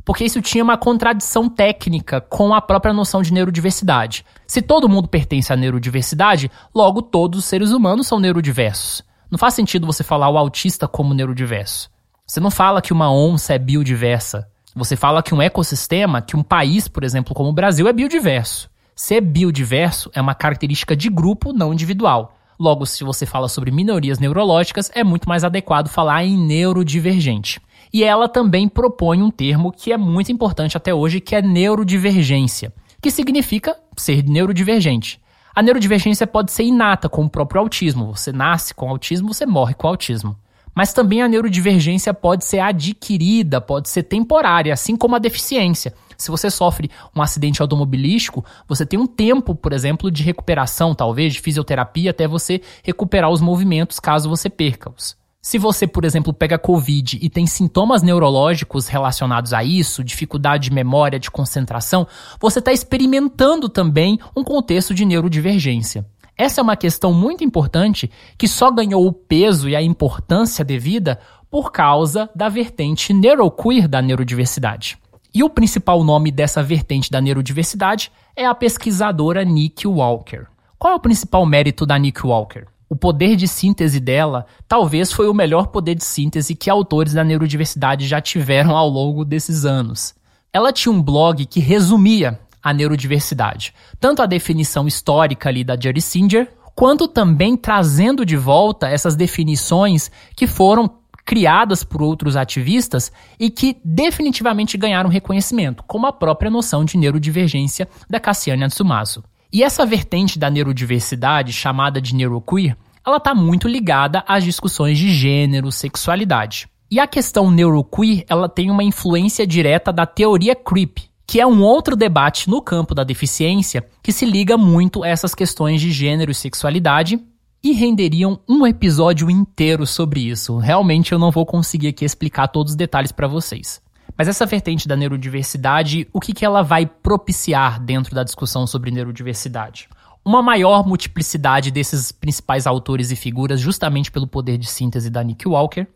[0.04, 4.24] Porque isso tinha uma contradição técnica com a própria noção de neurodiversidade.
[4.46, 9.02] Se todo mundo pertence à neurodiversidade, logo todos os seres humanos são neurodiversos.
[9.30, 11.90] Não faz sentido você falar o autista como neurodiverso.
[12.26, 14.48] Você não fala que uma onça é biodiversa.
[14.74, 18.70] Você fala que um ecossistema, que um país, por exemplo, como o Brasil, é biodiverso.
[18.96, 22.37] Ser biodiverso é uma característica de grupo, não individual.
[22.58, 27.60] Logo, se você fala sobre minorias neurológicas, é muito mais adequado falar em neurodivergente.
[27.92, 32.72] E ela também propõe um termo que é muito importante até hoje, que é neurodivergência,
[33.00, 35.20] que significa ser neurodivergente.
[35.54, 38.14] A neurodivergência pode ser inata, como o próprio autismo.
[38.14, 40.36] Você nasce com autismo, você morre com autismo.
[40.74, 45.94] Mas também a neurodivergência pode ser adquirida, pode ser temporária, assim como a deficiência.
[46.18, 51.34] Se você sofre um acidente automobilístico, você tem um tempo, por exemplo, de recuperação, talvez,
[51.34, 55.16] de fisioterapia, até você recuperar os movimentos caso você perca-os.
[55.40, 60.74] Se você, por exemplo, pega Covid e tem sintomas neurológicos relacionados a isso, dificuldade de
[60.74, 62.04] memória, de concentração,
[62.40, 66.04] você está experimentando também um contexto de neurodivergência.
[66.36, 71.20] Essa é uma questão muito importante que só ganhou o peso e a importância devida
[71.48, 74.98] por causa da vertente neuroqueer da neurodiversidade.
[75.34, 80.46] E o principal nome dessa vertente da neurodiversidade é a pesquisadora Nick Walker.
[80.78, 82.64] Qual é o principal mérito da Nick Walker?
[82.88, 87.22] O poder de síntese dela talvez foi o melhor poder de síntese que autores da
[87.22, 90.14] neurodiversidade já tiveram ao longo desses anos.
[90.52, 96.00] Ela tinha um blog que resumia a neurodiversidade, tanto a definição histórica ali da Jerry
[96.00, 100.88] Singer, quanto também trazendo de volta essas definições que foram
[101.28, 107.86] criadas por outros ativistas e que definitivamente ganharam reconhecimento, como a própria noção de neurodivergência
[108.08, 109.22] da Cassiane Atsumasu.
[109.52, 112.74] E essa vertente da neurodiversidade, chamada de neuroqueer,
[113.06, 116.66] ela está muito ligada às discussões de gênero, sexualidade.
[116.90, 121.62] E a questão neuroqueer, ela tem uma influência direta da teoria creep, que é um
[121.62, 126.30] outro debate no campo da deficiência que se liga muito a essas questões de gênero
[126.30, 127.20] e sexualidade
[127.62, 130.58] e renderiam um episódio inteiro sobre isso.
[130.58, 133.80] Realmente eu não vou conseguir aqui explicar todos os detalhes para vocês.
[134.16, 138.90] Mas essa vertente da neurodiversidade, o que, que ela vai propiciar dentro da discussão sobre
[138.90, 139.88] neurodiversidade?
[140.24, 145.46] Uma maior multiplicidade desses principais autores e figuras, justamente pelo poder de síntese da Nick
[145.46, 145.86] Walker,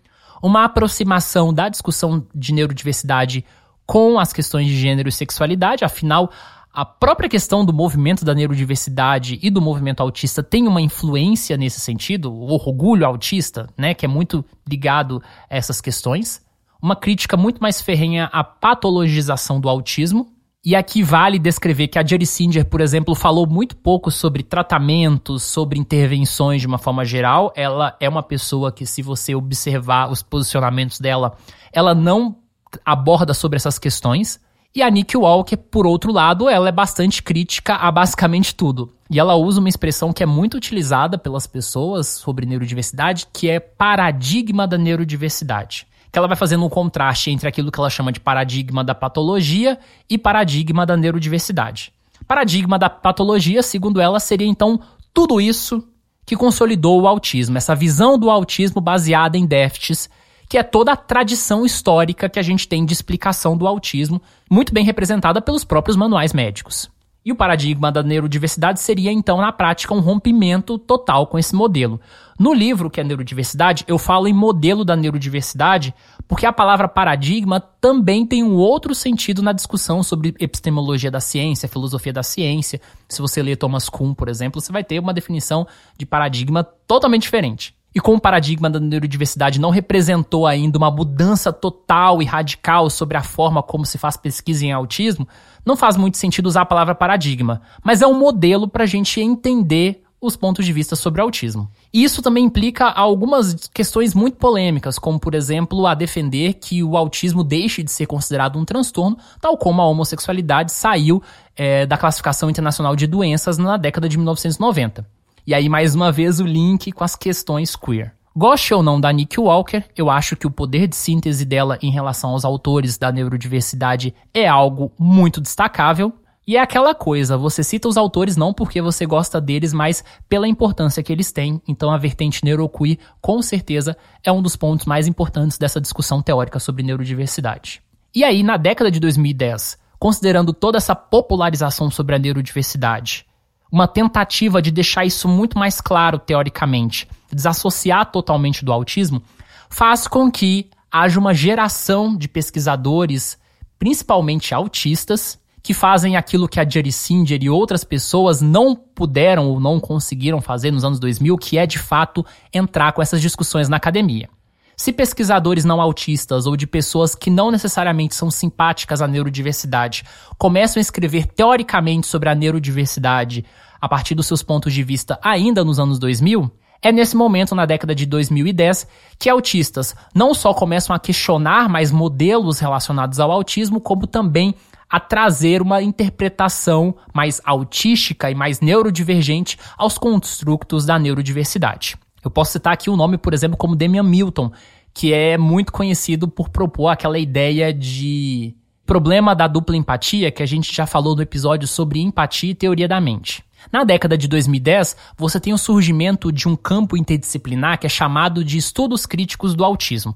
[0.42, 3.44] uma aproximação da discussão de neurodiversidade
[3.86, 6.30] com as questões de gênero e sexualidade, afinal,
[6.72, 11.80] a própria questão do movimento da neurodiversidade e do movimento autista tem uma influência nesse
[11.80, 16.40] sentido, o orgulho autista, né, que é muito ligado a essas questões.
[16.80, 20.32] Uma crítica muito mais ferrenha à patologização do autismo.
[20.64, 25.42] E aqui vale descrever que a Jerry Singer, por exemplo, falou muito pouco sobre tratamentos,
[25.42, 27.52] sobre intervenções de uma forma geral.
[27.54, 31.36] Ela é uma pessoa que, se você observar os posicionamentos dela,
[31.72, 32.36] ela não
[32.84, 34.40] aborda sobre essas questões.
[34.74, 38.94] E a Nick Walker, por outro lado, ela é bastante crítica a basicamente tudo.
[39.10, 43.60] E ela usa uma expressão que é muito utilizada pelas pessoas sobre neurodiversidade, que é
[43.60, 45.86] paradigma da neurodiversidade.
[46.10, 49.78] Que ela vai fazendo um contraste entre aquilo que ela chama de paradigma da patologia
[50.08, 51.92] e paradigma da neurodiversidade.
[52.26, 54.80] Paradigma da patologia, segundo ela, seria então
[55.12, 55.86] tudo isso
[56.24, 60.08] que consolidou o autismo, essa visão do autismo baseada em déficits
[60.52, 64.70] que é toda a tradição histórica que a gente tem de explicação do autismo, muito
[64.70, 66.90] bem representada pelos próprios manuais médicos.
[67.24, 71.98] E o paradigma da neurodiversidade seria, então, na prática, um rompimento total com esse modelo.
[72.38, 75.94] No livro, que é Neurodiversidade, eu falo em modelo da neurodiversidade,
[76.28, 81.66] porque a palavra paradigma também tem um outro sentido na discussão sobre epistemologia da ciência,
[81.66, 82.78] filosofia da ciência.
[83.08, 87.22] Se você ler Thomas Kuhn, por exemplo, você vai ter uma definição de paradigma totalmente
[87.22, 87.74] diferente.
[87.94, 93.16] E como o paradigma da neurodiversidade não representou ainda uma mudança total e radical sobre
[93.16, 95.28] a forma como se faz pesquisa em autismo,
[95.64, 99.20] não faz muito sentido usar a palavra paradigma, mas é um modelo para a gente
[99.20, 101.68] entender os pontos de vista sobre autismo.
[101.92, 106.96] E isso também implica algumas questões muito polêmicas, como por exemplo a defender que o
[106.96, 111.20] autismo deixe de ser considerado um transtorno, tal como a homossexualidade saiu
[111.56, 115.04] é, da classificação internacional de doenças na década de 1990.
[115.44, 118.14] E aí, mais uma vez, o link com as questões queer.
[118.34, 121.90] Goste ou não da Nick Walker, eu acho que o poder de síntese dela em
[121.90, 126.12] relação aos autores da neurodiversidade é algo muito destacável.
[126.46, 130.48] E é aquela coisa, você cita os autores não porque você gosta deles, mas pela
[130.48, 131.60] importância que eles têm.
[131.68, 136.58] Então a vertente neuroqueer, com certeza, é um dos pontos mais importantes dessa discussão teórica
[136.58, 137.82] sobre neurodiversidade.
[138.14, 143.26] E aí, na década de 2010, considerando toda essa popularização sobre a neurodiversidade,
[143.72, 149.22] uma tentativa de deixar isso muito mais claro teoricamente, desassociar totalmente do autismo,
[149.70, 153.38] faz com que haja uma geração de pesquisadores,
[153.78, 159.58] principalmente autistas, que fazem aquilo que a Jerry Singer e outras pessoas não puderam ou
[159.58, 163.76] não conseguiram fazer nos anos 2000, que é de fato entrar com essas discussões na
[163.78, 164.28] academia.
[164.76, 170.04] Se pesquisadores não autistas ou de pessoas que não necessariamente são simpáticas à neurodiversidade
[170.38, 173.44] começam a escrever teoricamente sobre a neurodiversidade
[173.80, 176.50] a partir dos seus pontos de vista ainda nos anos 2000,
[176.84, 181.92] é nesse momento, na década de 2010, que autistas não só começam a questionar mais
[181.92, 184.52] modelos relacionados ao autismo, como também
[184.90, 191.96] a trazer uma interpretação mais autística e mais neurodivergente aos construtos da neurodiversidade.
[192.24, 194.52] Eu posso citar aqui um nome, por exemplo, como Damian Milton,
[194.94, 198.54] que é muito conhecido por propor aquela ideia de
[198.84, 202.88] problema da dupla empatia que a gente já falou no episódio sobre empatia e teoria
[202.88, 203.42] da mente.
[203.70, 208.44] Na década de 2010, você tem o surgimento de um campo interdisciplinar que é chamado
[208.44, 210.14] de estudos críticos do autismo.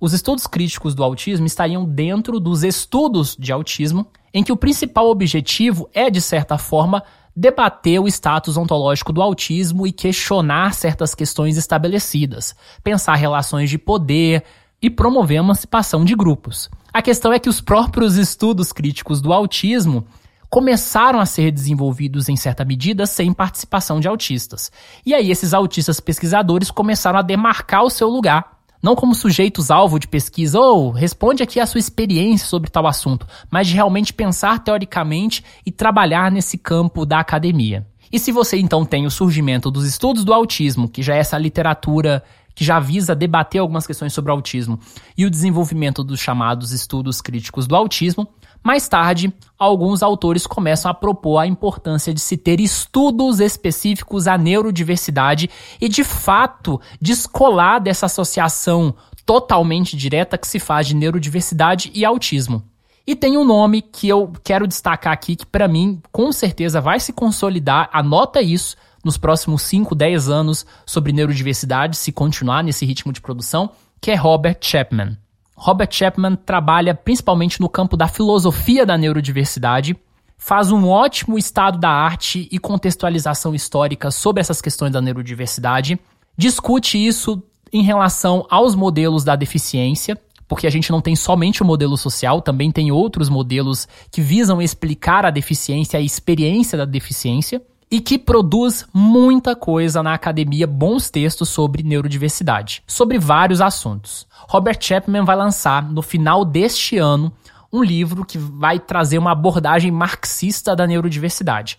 [0.00, 5.08] Os estudos críticos do autismo estariam dentro dos estudos de autismo, em que o principal
[5.08, 7.02] objetivo é, de certa forma,
[7.38, 14.42] debater o status ontológico do autismo e questionar certas questões estabelecidas, pensar relações de poder
[14.82, 16.68] e promover a emancipação de grupos.
[16.92, 20.04] A questão é que os próprios estudos críticos do autismo
[20.50, 24.72] começaram a ser desenvolvidos em certa medida sem participação de autistas.
[25.06, 29.98] E aí esses autistas pesquisadores começaram a demarcar o seu lugar não como sujeitos alvo
[29.98, 34.62] de pesquisa, ou responde aqui a sua experiência sobre tal assunto, mas de realmente pensar
[34.62, 37.86] teoricamente e trabalhar nesse campo da academia.
[38.10, 41.36] E se você então tem o surgimento dos estudos do autismo, que já é essa
[41.36, 42.22] literatura
[42.54, 44.80] que já visa debater algumas questões sobre o autismo,
[45.16, 48.26] e o desenvolvimento dos chamados estudos críticos do autismo,
[48.62, 54.36] mais tarde, alguns autores começam a propor a importância de se ter estudos específicos à
[54.36, 55.48] neurodiversidade
[55.80, 58.94] e, de fato, descolar dessa associação
[59.24, 62.62] totalmente direta que se faz de neurodiversidade e autismo.
[63.06, 67.00] E tem um nome que eu quero destacar aqui, que para mim, com certeza, vai
[67.00, 73.12] se consolidar, anota isso, nos próximos 5, 10 anos sobre neurodiversidade, se continuar nesse ritmo
[73.12, 75.16] de produção, que é Robert Chapman.
[75.58, 79.96] Robert Chapman trabalha principalmente no campo da filosofia da neurodiversidade,
[80.36, 85.98] faz um ótimo estado da arte e contextualização histórica sobre essas questões da neurodiversidade,
[86.36, 87.42] discute isso
[87.72, 92.40] em relação aos modelos da deficiência, porque a gente não tem somente o modelo social,
[92.40, 98.18] também tem outros modelos que visam explicar a deficiência, a experiência da deficiência, e que
[98.18, 104.26] produz muita coisa na academia, bons textos sobre neurodiversidade, sobre vários assuntos.
[104.48, 107.32] Robert Chapman vai lançar no final deste ano
[107.72, 111.78] um livro que vai trazer uma abordagem marxista da neurodiversidade.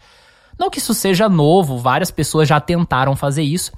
[0.57, 3.71] Não que isso seja novo, várias pessoas já tentaram fazer isso,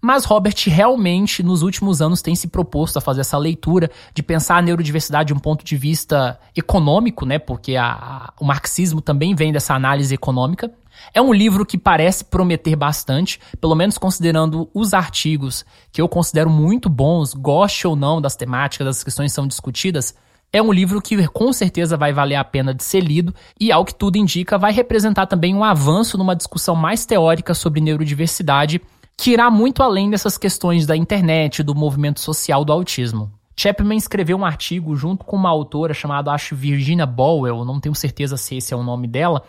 [0.00, 4.56] mas Robert realmente, nos últimos anos, tem se proposto a fazer essa leitura de pensar
[4.56, 7.38] a neurodiversidade de um ponto de vista econômico, né?
[7.38, 10.72] Porque a, a, o marxismo também vem dessa análise econômica.
[11.12, 16.50] É um livro que parece prometer bastante, pelo menos considerando os artigos que eu considero
[16.50, 20.14] muito bons, goste ou não das temáticas, das questões que são discutidas.
[20.52, 23.84] É um livro que com certeza vai valer a pena de ser lido e, ao
[23.84, 28.80] que tudo indica, vai representar também um avanço numa discussão mais teórica sobre neurodiversidade
[29.16, 33.30] que irá muito além dessas questões da internet, do movimento social do autismo.
[33.54, 38.38] Chapman escreveu um artigo junto com uma autora chamada, acho, Virginia Bowell, não tenho certeza
[38.38, 39.42] se esse é o nome dela,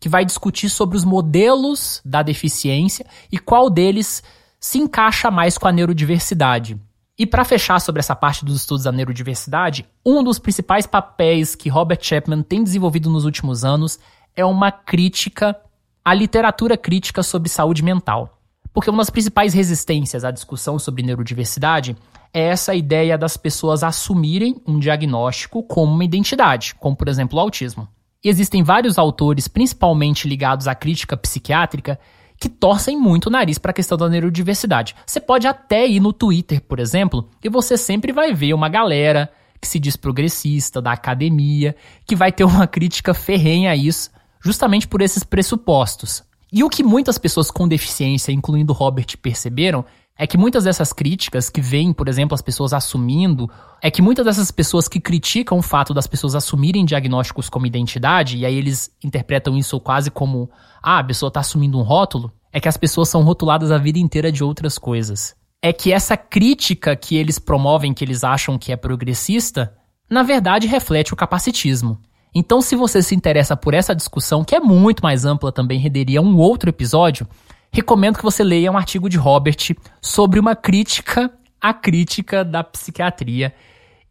[0.00, 4.22] que vai discutir sobre os modelos da deficiência e qual deles
[4.60, 6.78] se encaixa mais com a neurodiversidade.
[7.18, 11.68] E para fechar sobre essa parte dos estudos da neurodiversidade, um dos principais papéis que
[11.68, 13.98] Robert Chapman tem desenvolvido nos últimos anos
[14.36, 15.56] é uma crítica
[16.04, 18.40] à literatura crítica sobre saúde mental.
[18.72, 21.96] Porque uma das principais resistências à discussão sobre neurodiversidade
[22.32, 27.40] é essa ideia das pessoas assumirem um diagnóstico como uma identidade, como por exemplo o
[27.40, 27.88] autismo.
[28.22, 31.98] Existem vários autores, principalmente ligados à crítica psiquiátrica,
[32.38, 34.94] que torcem muito o nariz para a questão da neurodiversidade.
[35.06, 39.30] Você pode até ir no Twitter, por exemplo, e você sempre vai ver uma galera
[39.60, 41.74] que se diz progressista, da academia,
[42.06, 44.10] que vai ter uma crítica ferrenha a isso,
[44.40, 46.22] justamente por esses pressupostos.
[46.52, 49.84] E o que muitas pessoas com deficiência, incluindo Robert, perceberam
[50.18, 53.48] é que muitas dessas críticas que vêm, por exemplo, as pessoas assumindo,
[53.80, 58.36] é que muitas dessas pessoas que criticam o fato das pessoas assumirem diagnósticos como identidade,
[58.36, 60.50] e aí eles interpretam isso quase como,
[60.82, 64.00] ah, a pessoa está assumindo um rótulo, é que as pessoas são rotuladas a vida
[64.00, 65.36] inteira de outras coisas.
[65.62, 69.72] É que essa crítica que eles promovem, que eles acham que é progressista,
[70.10, 71.96] na verdade reflete o capacitismo.
[72.34, 76.20] Então, se você se interessa por essa discussão, que é muito mais ampla também, renderia
[76.20, 77.26] um outro episódio,
[77.70, 83.54] recomendo que você leia um artigo de Robert sobre uma crítica à crítica da psiquiatria.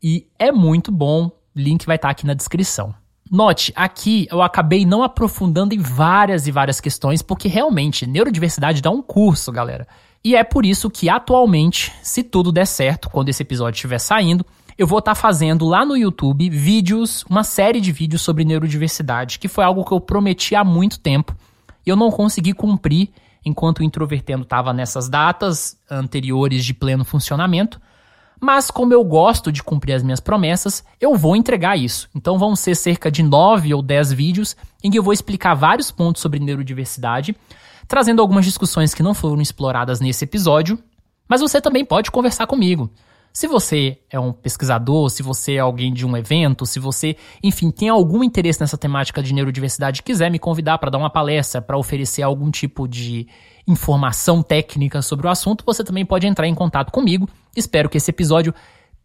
[0.01, 2.93] E é muito bom, link vai estar aqui na descrição.
[3.29, 8.89] Note, aqui eu acabei não aprofundando em várias e várias questões, porque realmente neurodiversidade dá
[8.89, 9.87] um curso, galera.
[10.23, 14.45] E é por isso que atualmente, se tudo der certo, quando esse episódio estiver saindo,
[14.77, 19.39] eu vou estar tá fazendo lá no YouTube vídeos, uma série de vídeos sobre neurodiversidade,
[19.39, 21.35] que foi algo que eu prometi há muito tempo
[21.85, 23.09] e eu não consegui cumprir
[23.45, 27.79] enquanto o Introvertendo estava nessas datas anteriores de pleno funcionamento.
[28.39, 32.07] Mas como eu gosto de cumprir as minhas promessas, eu vou entregar isso.
[32.15, 35.89] Então vão ser cerca de 9 ou 10 vídeos em que eu vou explicar vários
[35.89, 37.35] pontos sobre neurodiversidade,
[37.87, 40.77] trazendo algumas discussões que não foram exploradas nesse episódio,
[41.27, 42.91] mas você também pode conversar comigo.
[43.37, 47.69] Se você é um pesquisador, se você é alguém de um evento, se você, enfim,
[47.69, 51.77] tem algum interesse nessa temática de neurodiversidade quiser me convidar para dar uma palestra, para
[51.77, 53.27] oferecer algum tipo de
[53.67, 57.29] informação técnica sobre o assunto, você também pode entrar em contato comigo.
[57.55, 58.55] Espero que esse episódio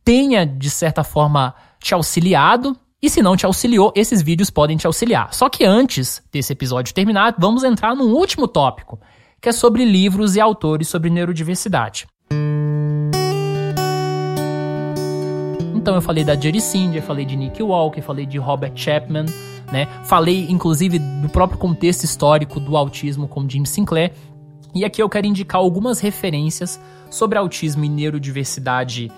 [0.02, 2.74] tenha, de certa forma, te auxiliado.
[3.02, 5.34] E se não te auxiliou, esses vídeos podem te auxiliar.
[5.34, 8.98] Só que antes desse episódio terminar, vamos entrar num último tópico,
[9.42, 12.06] que é sobre livros e autores sobre neurodiversidade.
[15.82, 19.24] Então eu falei da Jerry Singer, falei de Nick Walker, falei de Robert Chapman,
[19.72, 19.88] né?
[20.04, 24.12] Falei inclusive do próprio contexto histórico do autismo com Jim Sinclair.
[24.72, 26.80] E aqui eu quero indicar algumas referências
[27.10, 29.10] sobre autismo e neurodiversidade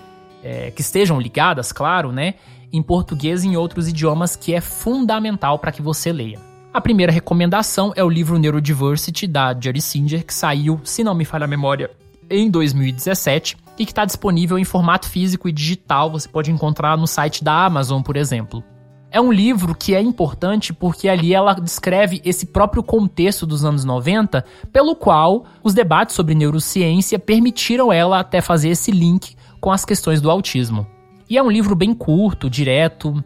[0.43, 2.33] é, que estejam ligadas, claro, né?
[2.73, 6.39] Em português e em outros idiomas, que é fundamental para que você leia.
[6.73, 11.25] A primeira recomendação é o livro Neurodiversity da Jerry Singer, que saiu, se não me
[11.25, 11.91] falha a memória,
[12.27, 17.07] em 2017 e que está disponível em formato físico e digital, você pode encontrar no
[17.07, 18.63] site da Amazon, por exemplo.
[19.11, 23.85] É um livro que é importante porque ali ela descreve esse próprio contexto dos anos
[23.85, 29.85] 90, pelo qual os debates sobre neurociência permitiram ela até fazer esse link com as
[29.85, 30.85] questões do autismo.
[31.29, 33.23] E é um livro bem curto, direto,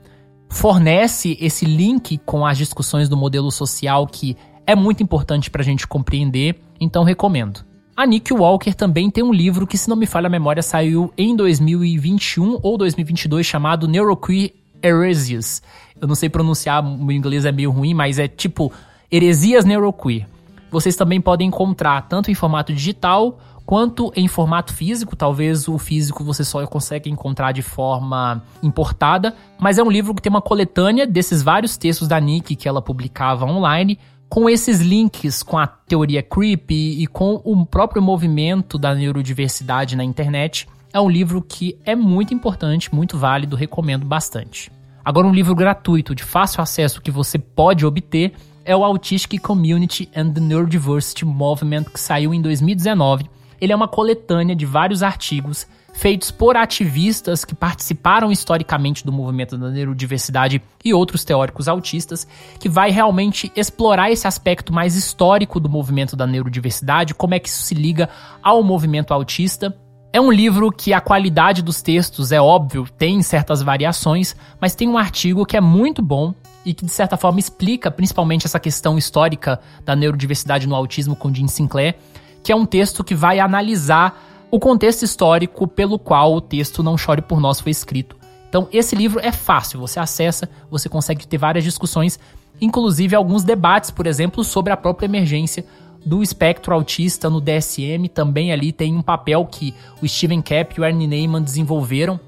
[0.48, 5.66] fornece esse link com as discussões do modelo social que é muito importante para a
[5.66, 7.66] gente compreender, então recomendo.
[8.00, 11.12] A Nick Walker também tem um livro que, se não me falha a memória, saiu
[11.18, 15.62] em 2021 ou 2022 chamado Neuroqueer Heresies.
[16.00, 18.72] Eu não sei pronunciar, o inglês é meio ruim, mas é tipo
[19.12, 20.26] Heresias Neuroqueer.
[20.72, 26.24] Vocês também podem encontrar tanto em formato digital quanto em formato físico, talvez o físico
[26.24, 31.06] você só consegue encontrar de forma importada, mas é um livro que tem uma coletânea
[31.06, 36.22] desses vários textos da Nick que ela publicava online, com esses links com a teoria
[36.22, 40.68] creepy e com o próprio movimento da neurodiversidade na internet.
[40.94, 44.72] É um livro que é muito importante, muito válido, recomendo bastante.
[45.04, 50.08] Agora, um livro gratuito, de fácil acesso que você pode obter é o Autistic Community
[50.16, 53.28] and the Neurodiversity Movement, que saiu em 2019.
[53.60, 55.66] Ele é uma coletânea de vários artigos
[56.00, 62.26] feitos por ativistas que participaram historicamente do movimento da neurodiversidade e outros teóricos autistas,
[62.58, 67.50] que vai realmente explorar esse aspecto mais histórico do movimento da neurodiversidade, como é que
[67.50, 68.08] isso se liga
[68.42, 69.76] ao movimento autista.
[70.14, 74.88] É um livro que a qualidade dos textos é óbvio, tem certas variações, mas tem
[74.88, 76.34] um artigo que é muito bom
[76.64, 81.34] e que de certa forma explica principalmente essa questão histórica da neurodiversidade no autismo com
[81.34, 81.98] Jim Sinclair,
[82.42, 86.98] que é um texto que vai analisar o contexto histórico pelo qual o texto Não
[86.98, 88.16] Chore por Nós foi escrito.
[88.50, 92.20] Então, esse livro é fácil, você acessa, você consegue ter várias discussões,
[92.60, 95.64] inclusive alguns debates, por exemplo, sobre a própria emergência
[96.06, 100.82] do espectro autista no DSM também ali tem um papel que o Steven Cap e
[100.82, 102.20] o Ernie Neyman desenvolveram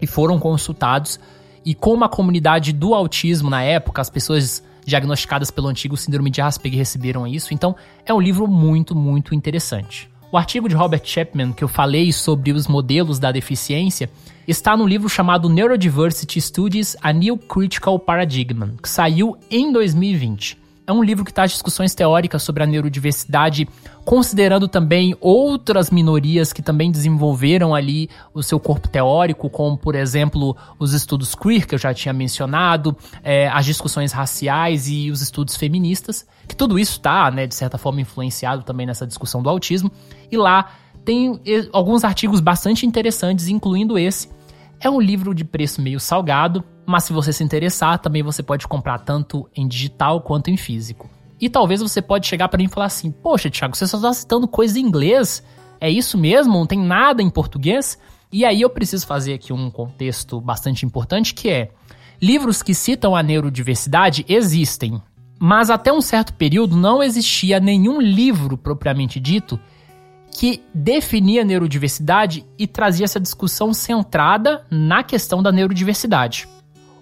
[0.00, 1.18] e foram consultados.
[1.64, 6.40] E como a comunidade do autismo na época, as pessoas diagnosticadas pelo antigo síndrome de
[6.40, 7.52] Asperger receberam isso.
[7.52, 7.74] Então,
[8.04, 10.08] é um livro muito, muito interessante.
[10.30, 14.10] O artigo de Robert Chapman, que eu falei sobre os modelos da deficiência,
[14.46, 20.92] está no livro chamado Neurodiversity Studies: A New Critical Paradigm, que saiu em 2020 é
[20.92, 23.68] um livro que traz discussões teóricas sobre a neurodiversidade,
[24.04, 30.56] considerando também outras minorias que também desenvolveram ali o seu corpo teórico, como, por exemplo,
[30.78, 35.56] os estudos queer, que eu já tinha mencionado, é, as discussões raciais e os estudos
[35.56, 39.90] feministas, que tudo isso está, né, de certa forma, influenciado também nessa discussão do autismo.
[40.30, 40.70] E lá
[41.04, 41.40] tem
[41.72, 44.28] alguns artigos bastante interessantes, incluindo esse.
[44.78, 48.66] É um livro de preço meio salgado, mas se você se interessar, também você pode
[48.68, 51.10] comprar tanto em digital quanto em físico.
[51.40, 54.12] E talvez você pode chegar para mim e falar assim: "Poxa, Thiago, você só está
[54.12, 55.42] citando coisa em inglês?
[55.80, 56.54] É isso mesmo?
[56.54, 57.98] Não tem nada em português?"
[58.32, 61.70] E aí eu preciso fazer aqui um contexto bastante importante que é:
[62.22, 65.00] livros que citam a neurodiversidade existem,
[65.38, 69.58] mas até um certo período não existia nenhum livro propriamente dito
[70.30, 76.46] que definia a neurodiversidade e trazia essa discussão centrada na questão da neurodiversidade.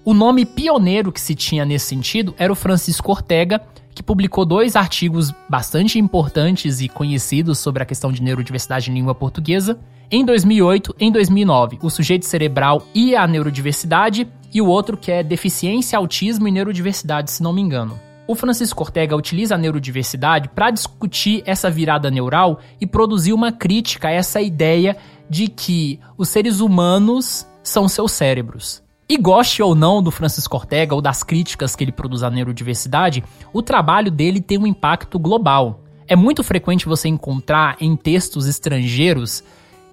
[0.07, 3.63] O nome pioneiro que se tinha nesse sentido era o Francisco Ortega,
[3.95, 9.15] que publicou dois artigos bastante importantes e conhecidos sobre a questão de neurodiversidade em língua
[9.15, 9.79] portuguesa.
[10.11, 15.23] Em 2008, em 2009, o sujeito cerebral e a neurodiversidade, e o outro que é
[15.23, 17.99] deficiência, autismo e neurodiversidade, se não me engano.
[18.29, 24.09] O Francisco Ortega utiliza a neurodiversidade para discutir essa virada neural e produzir uma crítica
[24.09, 24.99] a essa ideia
[25.31, 28.84] de que os seres humanos são seus cérebros.
[29.07, 33.23] E goste ou não do Francisco Ortega ou das críticas que ele produz à neurodiversidade,
[33.53, 35.83] o trabalho dele tem um impacto global.
[36.09, 39.45] É muito frequente você encontrar em textos estrangeiros,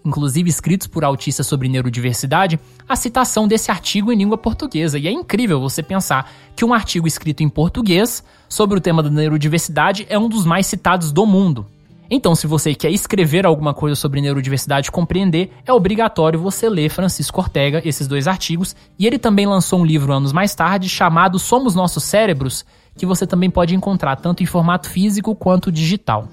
[0.06, 2.58] inclusive escritos por autistas sobre neurodiversidade,
[2.88, 4.98] a citação desse artigo em língua portuguesa.
[4.98, 9.10] E é incrível você pensar que um artigo escrito em português sobre o tema da
[9.10, 11.66] neurodiversidade é um dos mais citados do mundo.
[12.14, 16.90] Então, se você quer escrever alguma coisa sobre neurodiversidade e compreender, é obrigatório você ler
[16.90, 21.40] Francisco Ortega, esses dois artigos, e ele também lançou um livro anos mais tarde chamado
[21.40, 22.66] Somos Nossos Cérebros,
[22.98, 26.28] que você também pode encontrar tanto em formato físico quanto digital.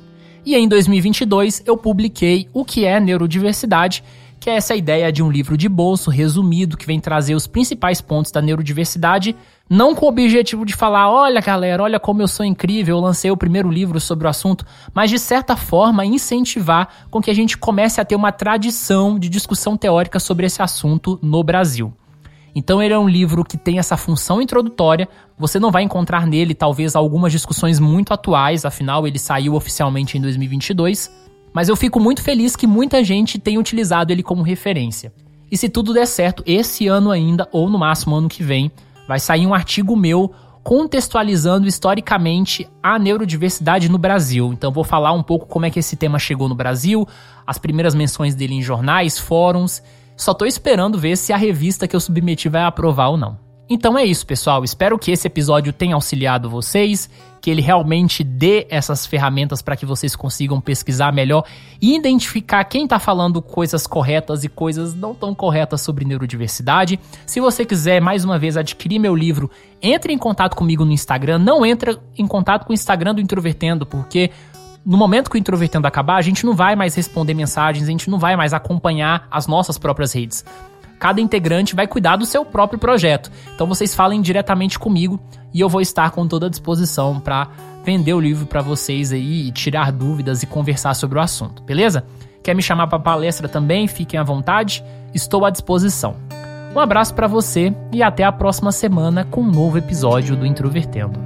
[0.45, 4.03] E em 2022 eu publiquei O que é Neurodiversidade,
[4.49, 8.01] que é essa ideia de um livro de bolso resumido que vem trazer os principais
[8.01, 9.37] pontos da neurodiversidade
[9.69, 13.31] não com o objetivo de falar, olha galera, olha como eu sou incrível, eu lancei
[13.31, 17.59] o primeiro livro sobre o assunto, mas de certa forma incentivar com que a gente
[17.59, 21.93] comece a ter uma tradição de discussão teórica sobre esse assunto no Brasil.
[22.55, 26.55] Então ele é um livro que tem essa função introdutória, você não vai encontrar nele
[26.55, 32.23] talvez algumas discussões muito atuais, afinal ele saiu oficialmente em 2022, mas eu fico muito
[32.23, 35.13] feliz que muita gente tenha utilizado ele como referência.
[35.51, 38.71] E se tudo der certo, esse ano ainda, ou no máximo ano que vem,
[39.07, 40.33] vai sair um artigo meu
[40.63, 44.53] contextualizando historicamente a neurodiversidade no Brasil.
[44.53, 47.09] Então vou falar um pouco como é que esse tema chegou no Brasil,
[47.47, 49.83] as primeiras menções dele em jornais, fóruns.
[50.15, 53.48] Só tô esperando ver se a revista que eu submeti vai aprovar ou não.
[53.71, 54.65] Então é isso, pessoal.
[54.65, 57.11] Espero que esse episódio tenha auxiliado vocês,
[57.41, 61.45] que ele realmente dê essas ferramentas para que vocês consigam pesquisar melhor
[61.81, 66.99] e identificar quem está falando coisas corretas e coisas não tão corretas sobre neurodiversidade.
[67.27, 69.51] Se você quiser mais uma vez adquirir meu livro,
[69.83, 71.39] entre em contato comigo no Instagram.
[71.39, 74.31] Não entra em contato com o Instagram do Introvertendo, porque
[74.85, 78.09] no momento que o Introvertendo acabar, a gente não vai mais responder mensagens, a gente
[78.09, 80.43] não vai mais acompanhar as nossas próprias redes.
[80.99, 83.31] Cada integrante vai cuidar do seu próprio projeto.
[83.55, 85.21] Então vocês falem diretamente comigo
[85.53, 87.49] e eu vou estar com toda a disposição para
[87.85, 92.05] vender o livro para vocês aí, tirar dúvidas e conversar sobre o assunto, beleza?
[92.43, 93.89] Quer me chamar para palestra também?
[93.89, 94.85] Fiquem à vontade,
[95.15, 96.17] estou à disposição.
[96.75, 101.19] Um abraço para você e até a próxima semana com um novo episódio do Introvertendo.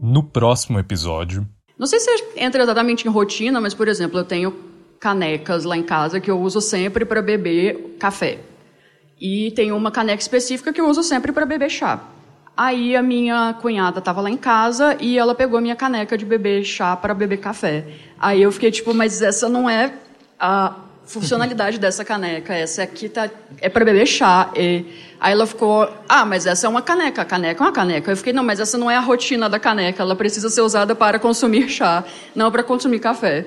[0.00, 1.57] No próximo episódio.
[1.78, 4.54] Não sei se entra exatamente em rotina, mas, por exemplo, eu tenho
[4.98, 8.40] canecas lá em casa que eu uso sempre para beber café.
[9.20, 12.00] E tem uma caneca específica que eu uso sempre para beber chá.
[12.56, 16.24] Aí a minha cunhada estava lá em casa e ela pegou a minha caneca de
[16.24, 17.86] beber chá para beber café.
[18.18, 19.92] Aí eu fiquei tipo, mas essa não é
[20.40, 20.74] a
[21.08, 22.54] funcionalidade dessa caneca.
[22.54, 23.28] Essa aqui tá,
[23.60, 24.50] é para beber chá.
[24.54, 24.84] E
[25.18, 27.22] aí ela ficou, ah, mas essa é uma caneca.
[27.22, 28.12] A caneca é uma caneca.
[28.12, 30.02] Eu fiquei, não, mas essa não é a rotina da caneca.
[30.02, 32.04] Ela precisa ser usada para consumir chá,
[32.34, 33.46] não para consumir café.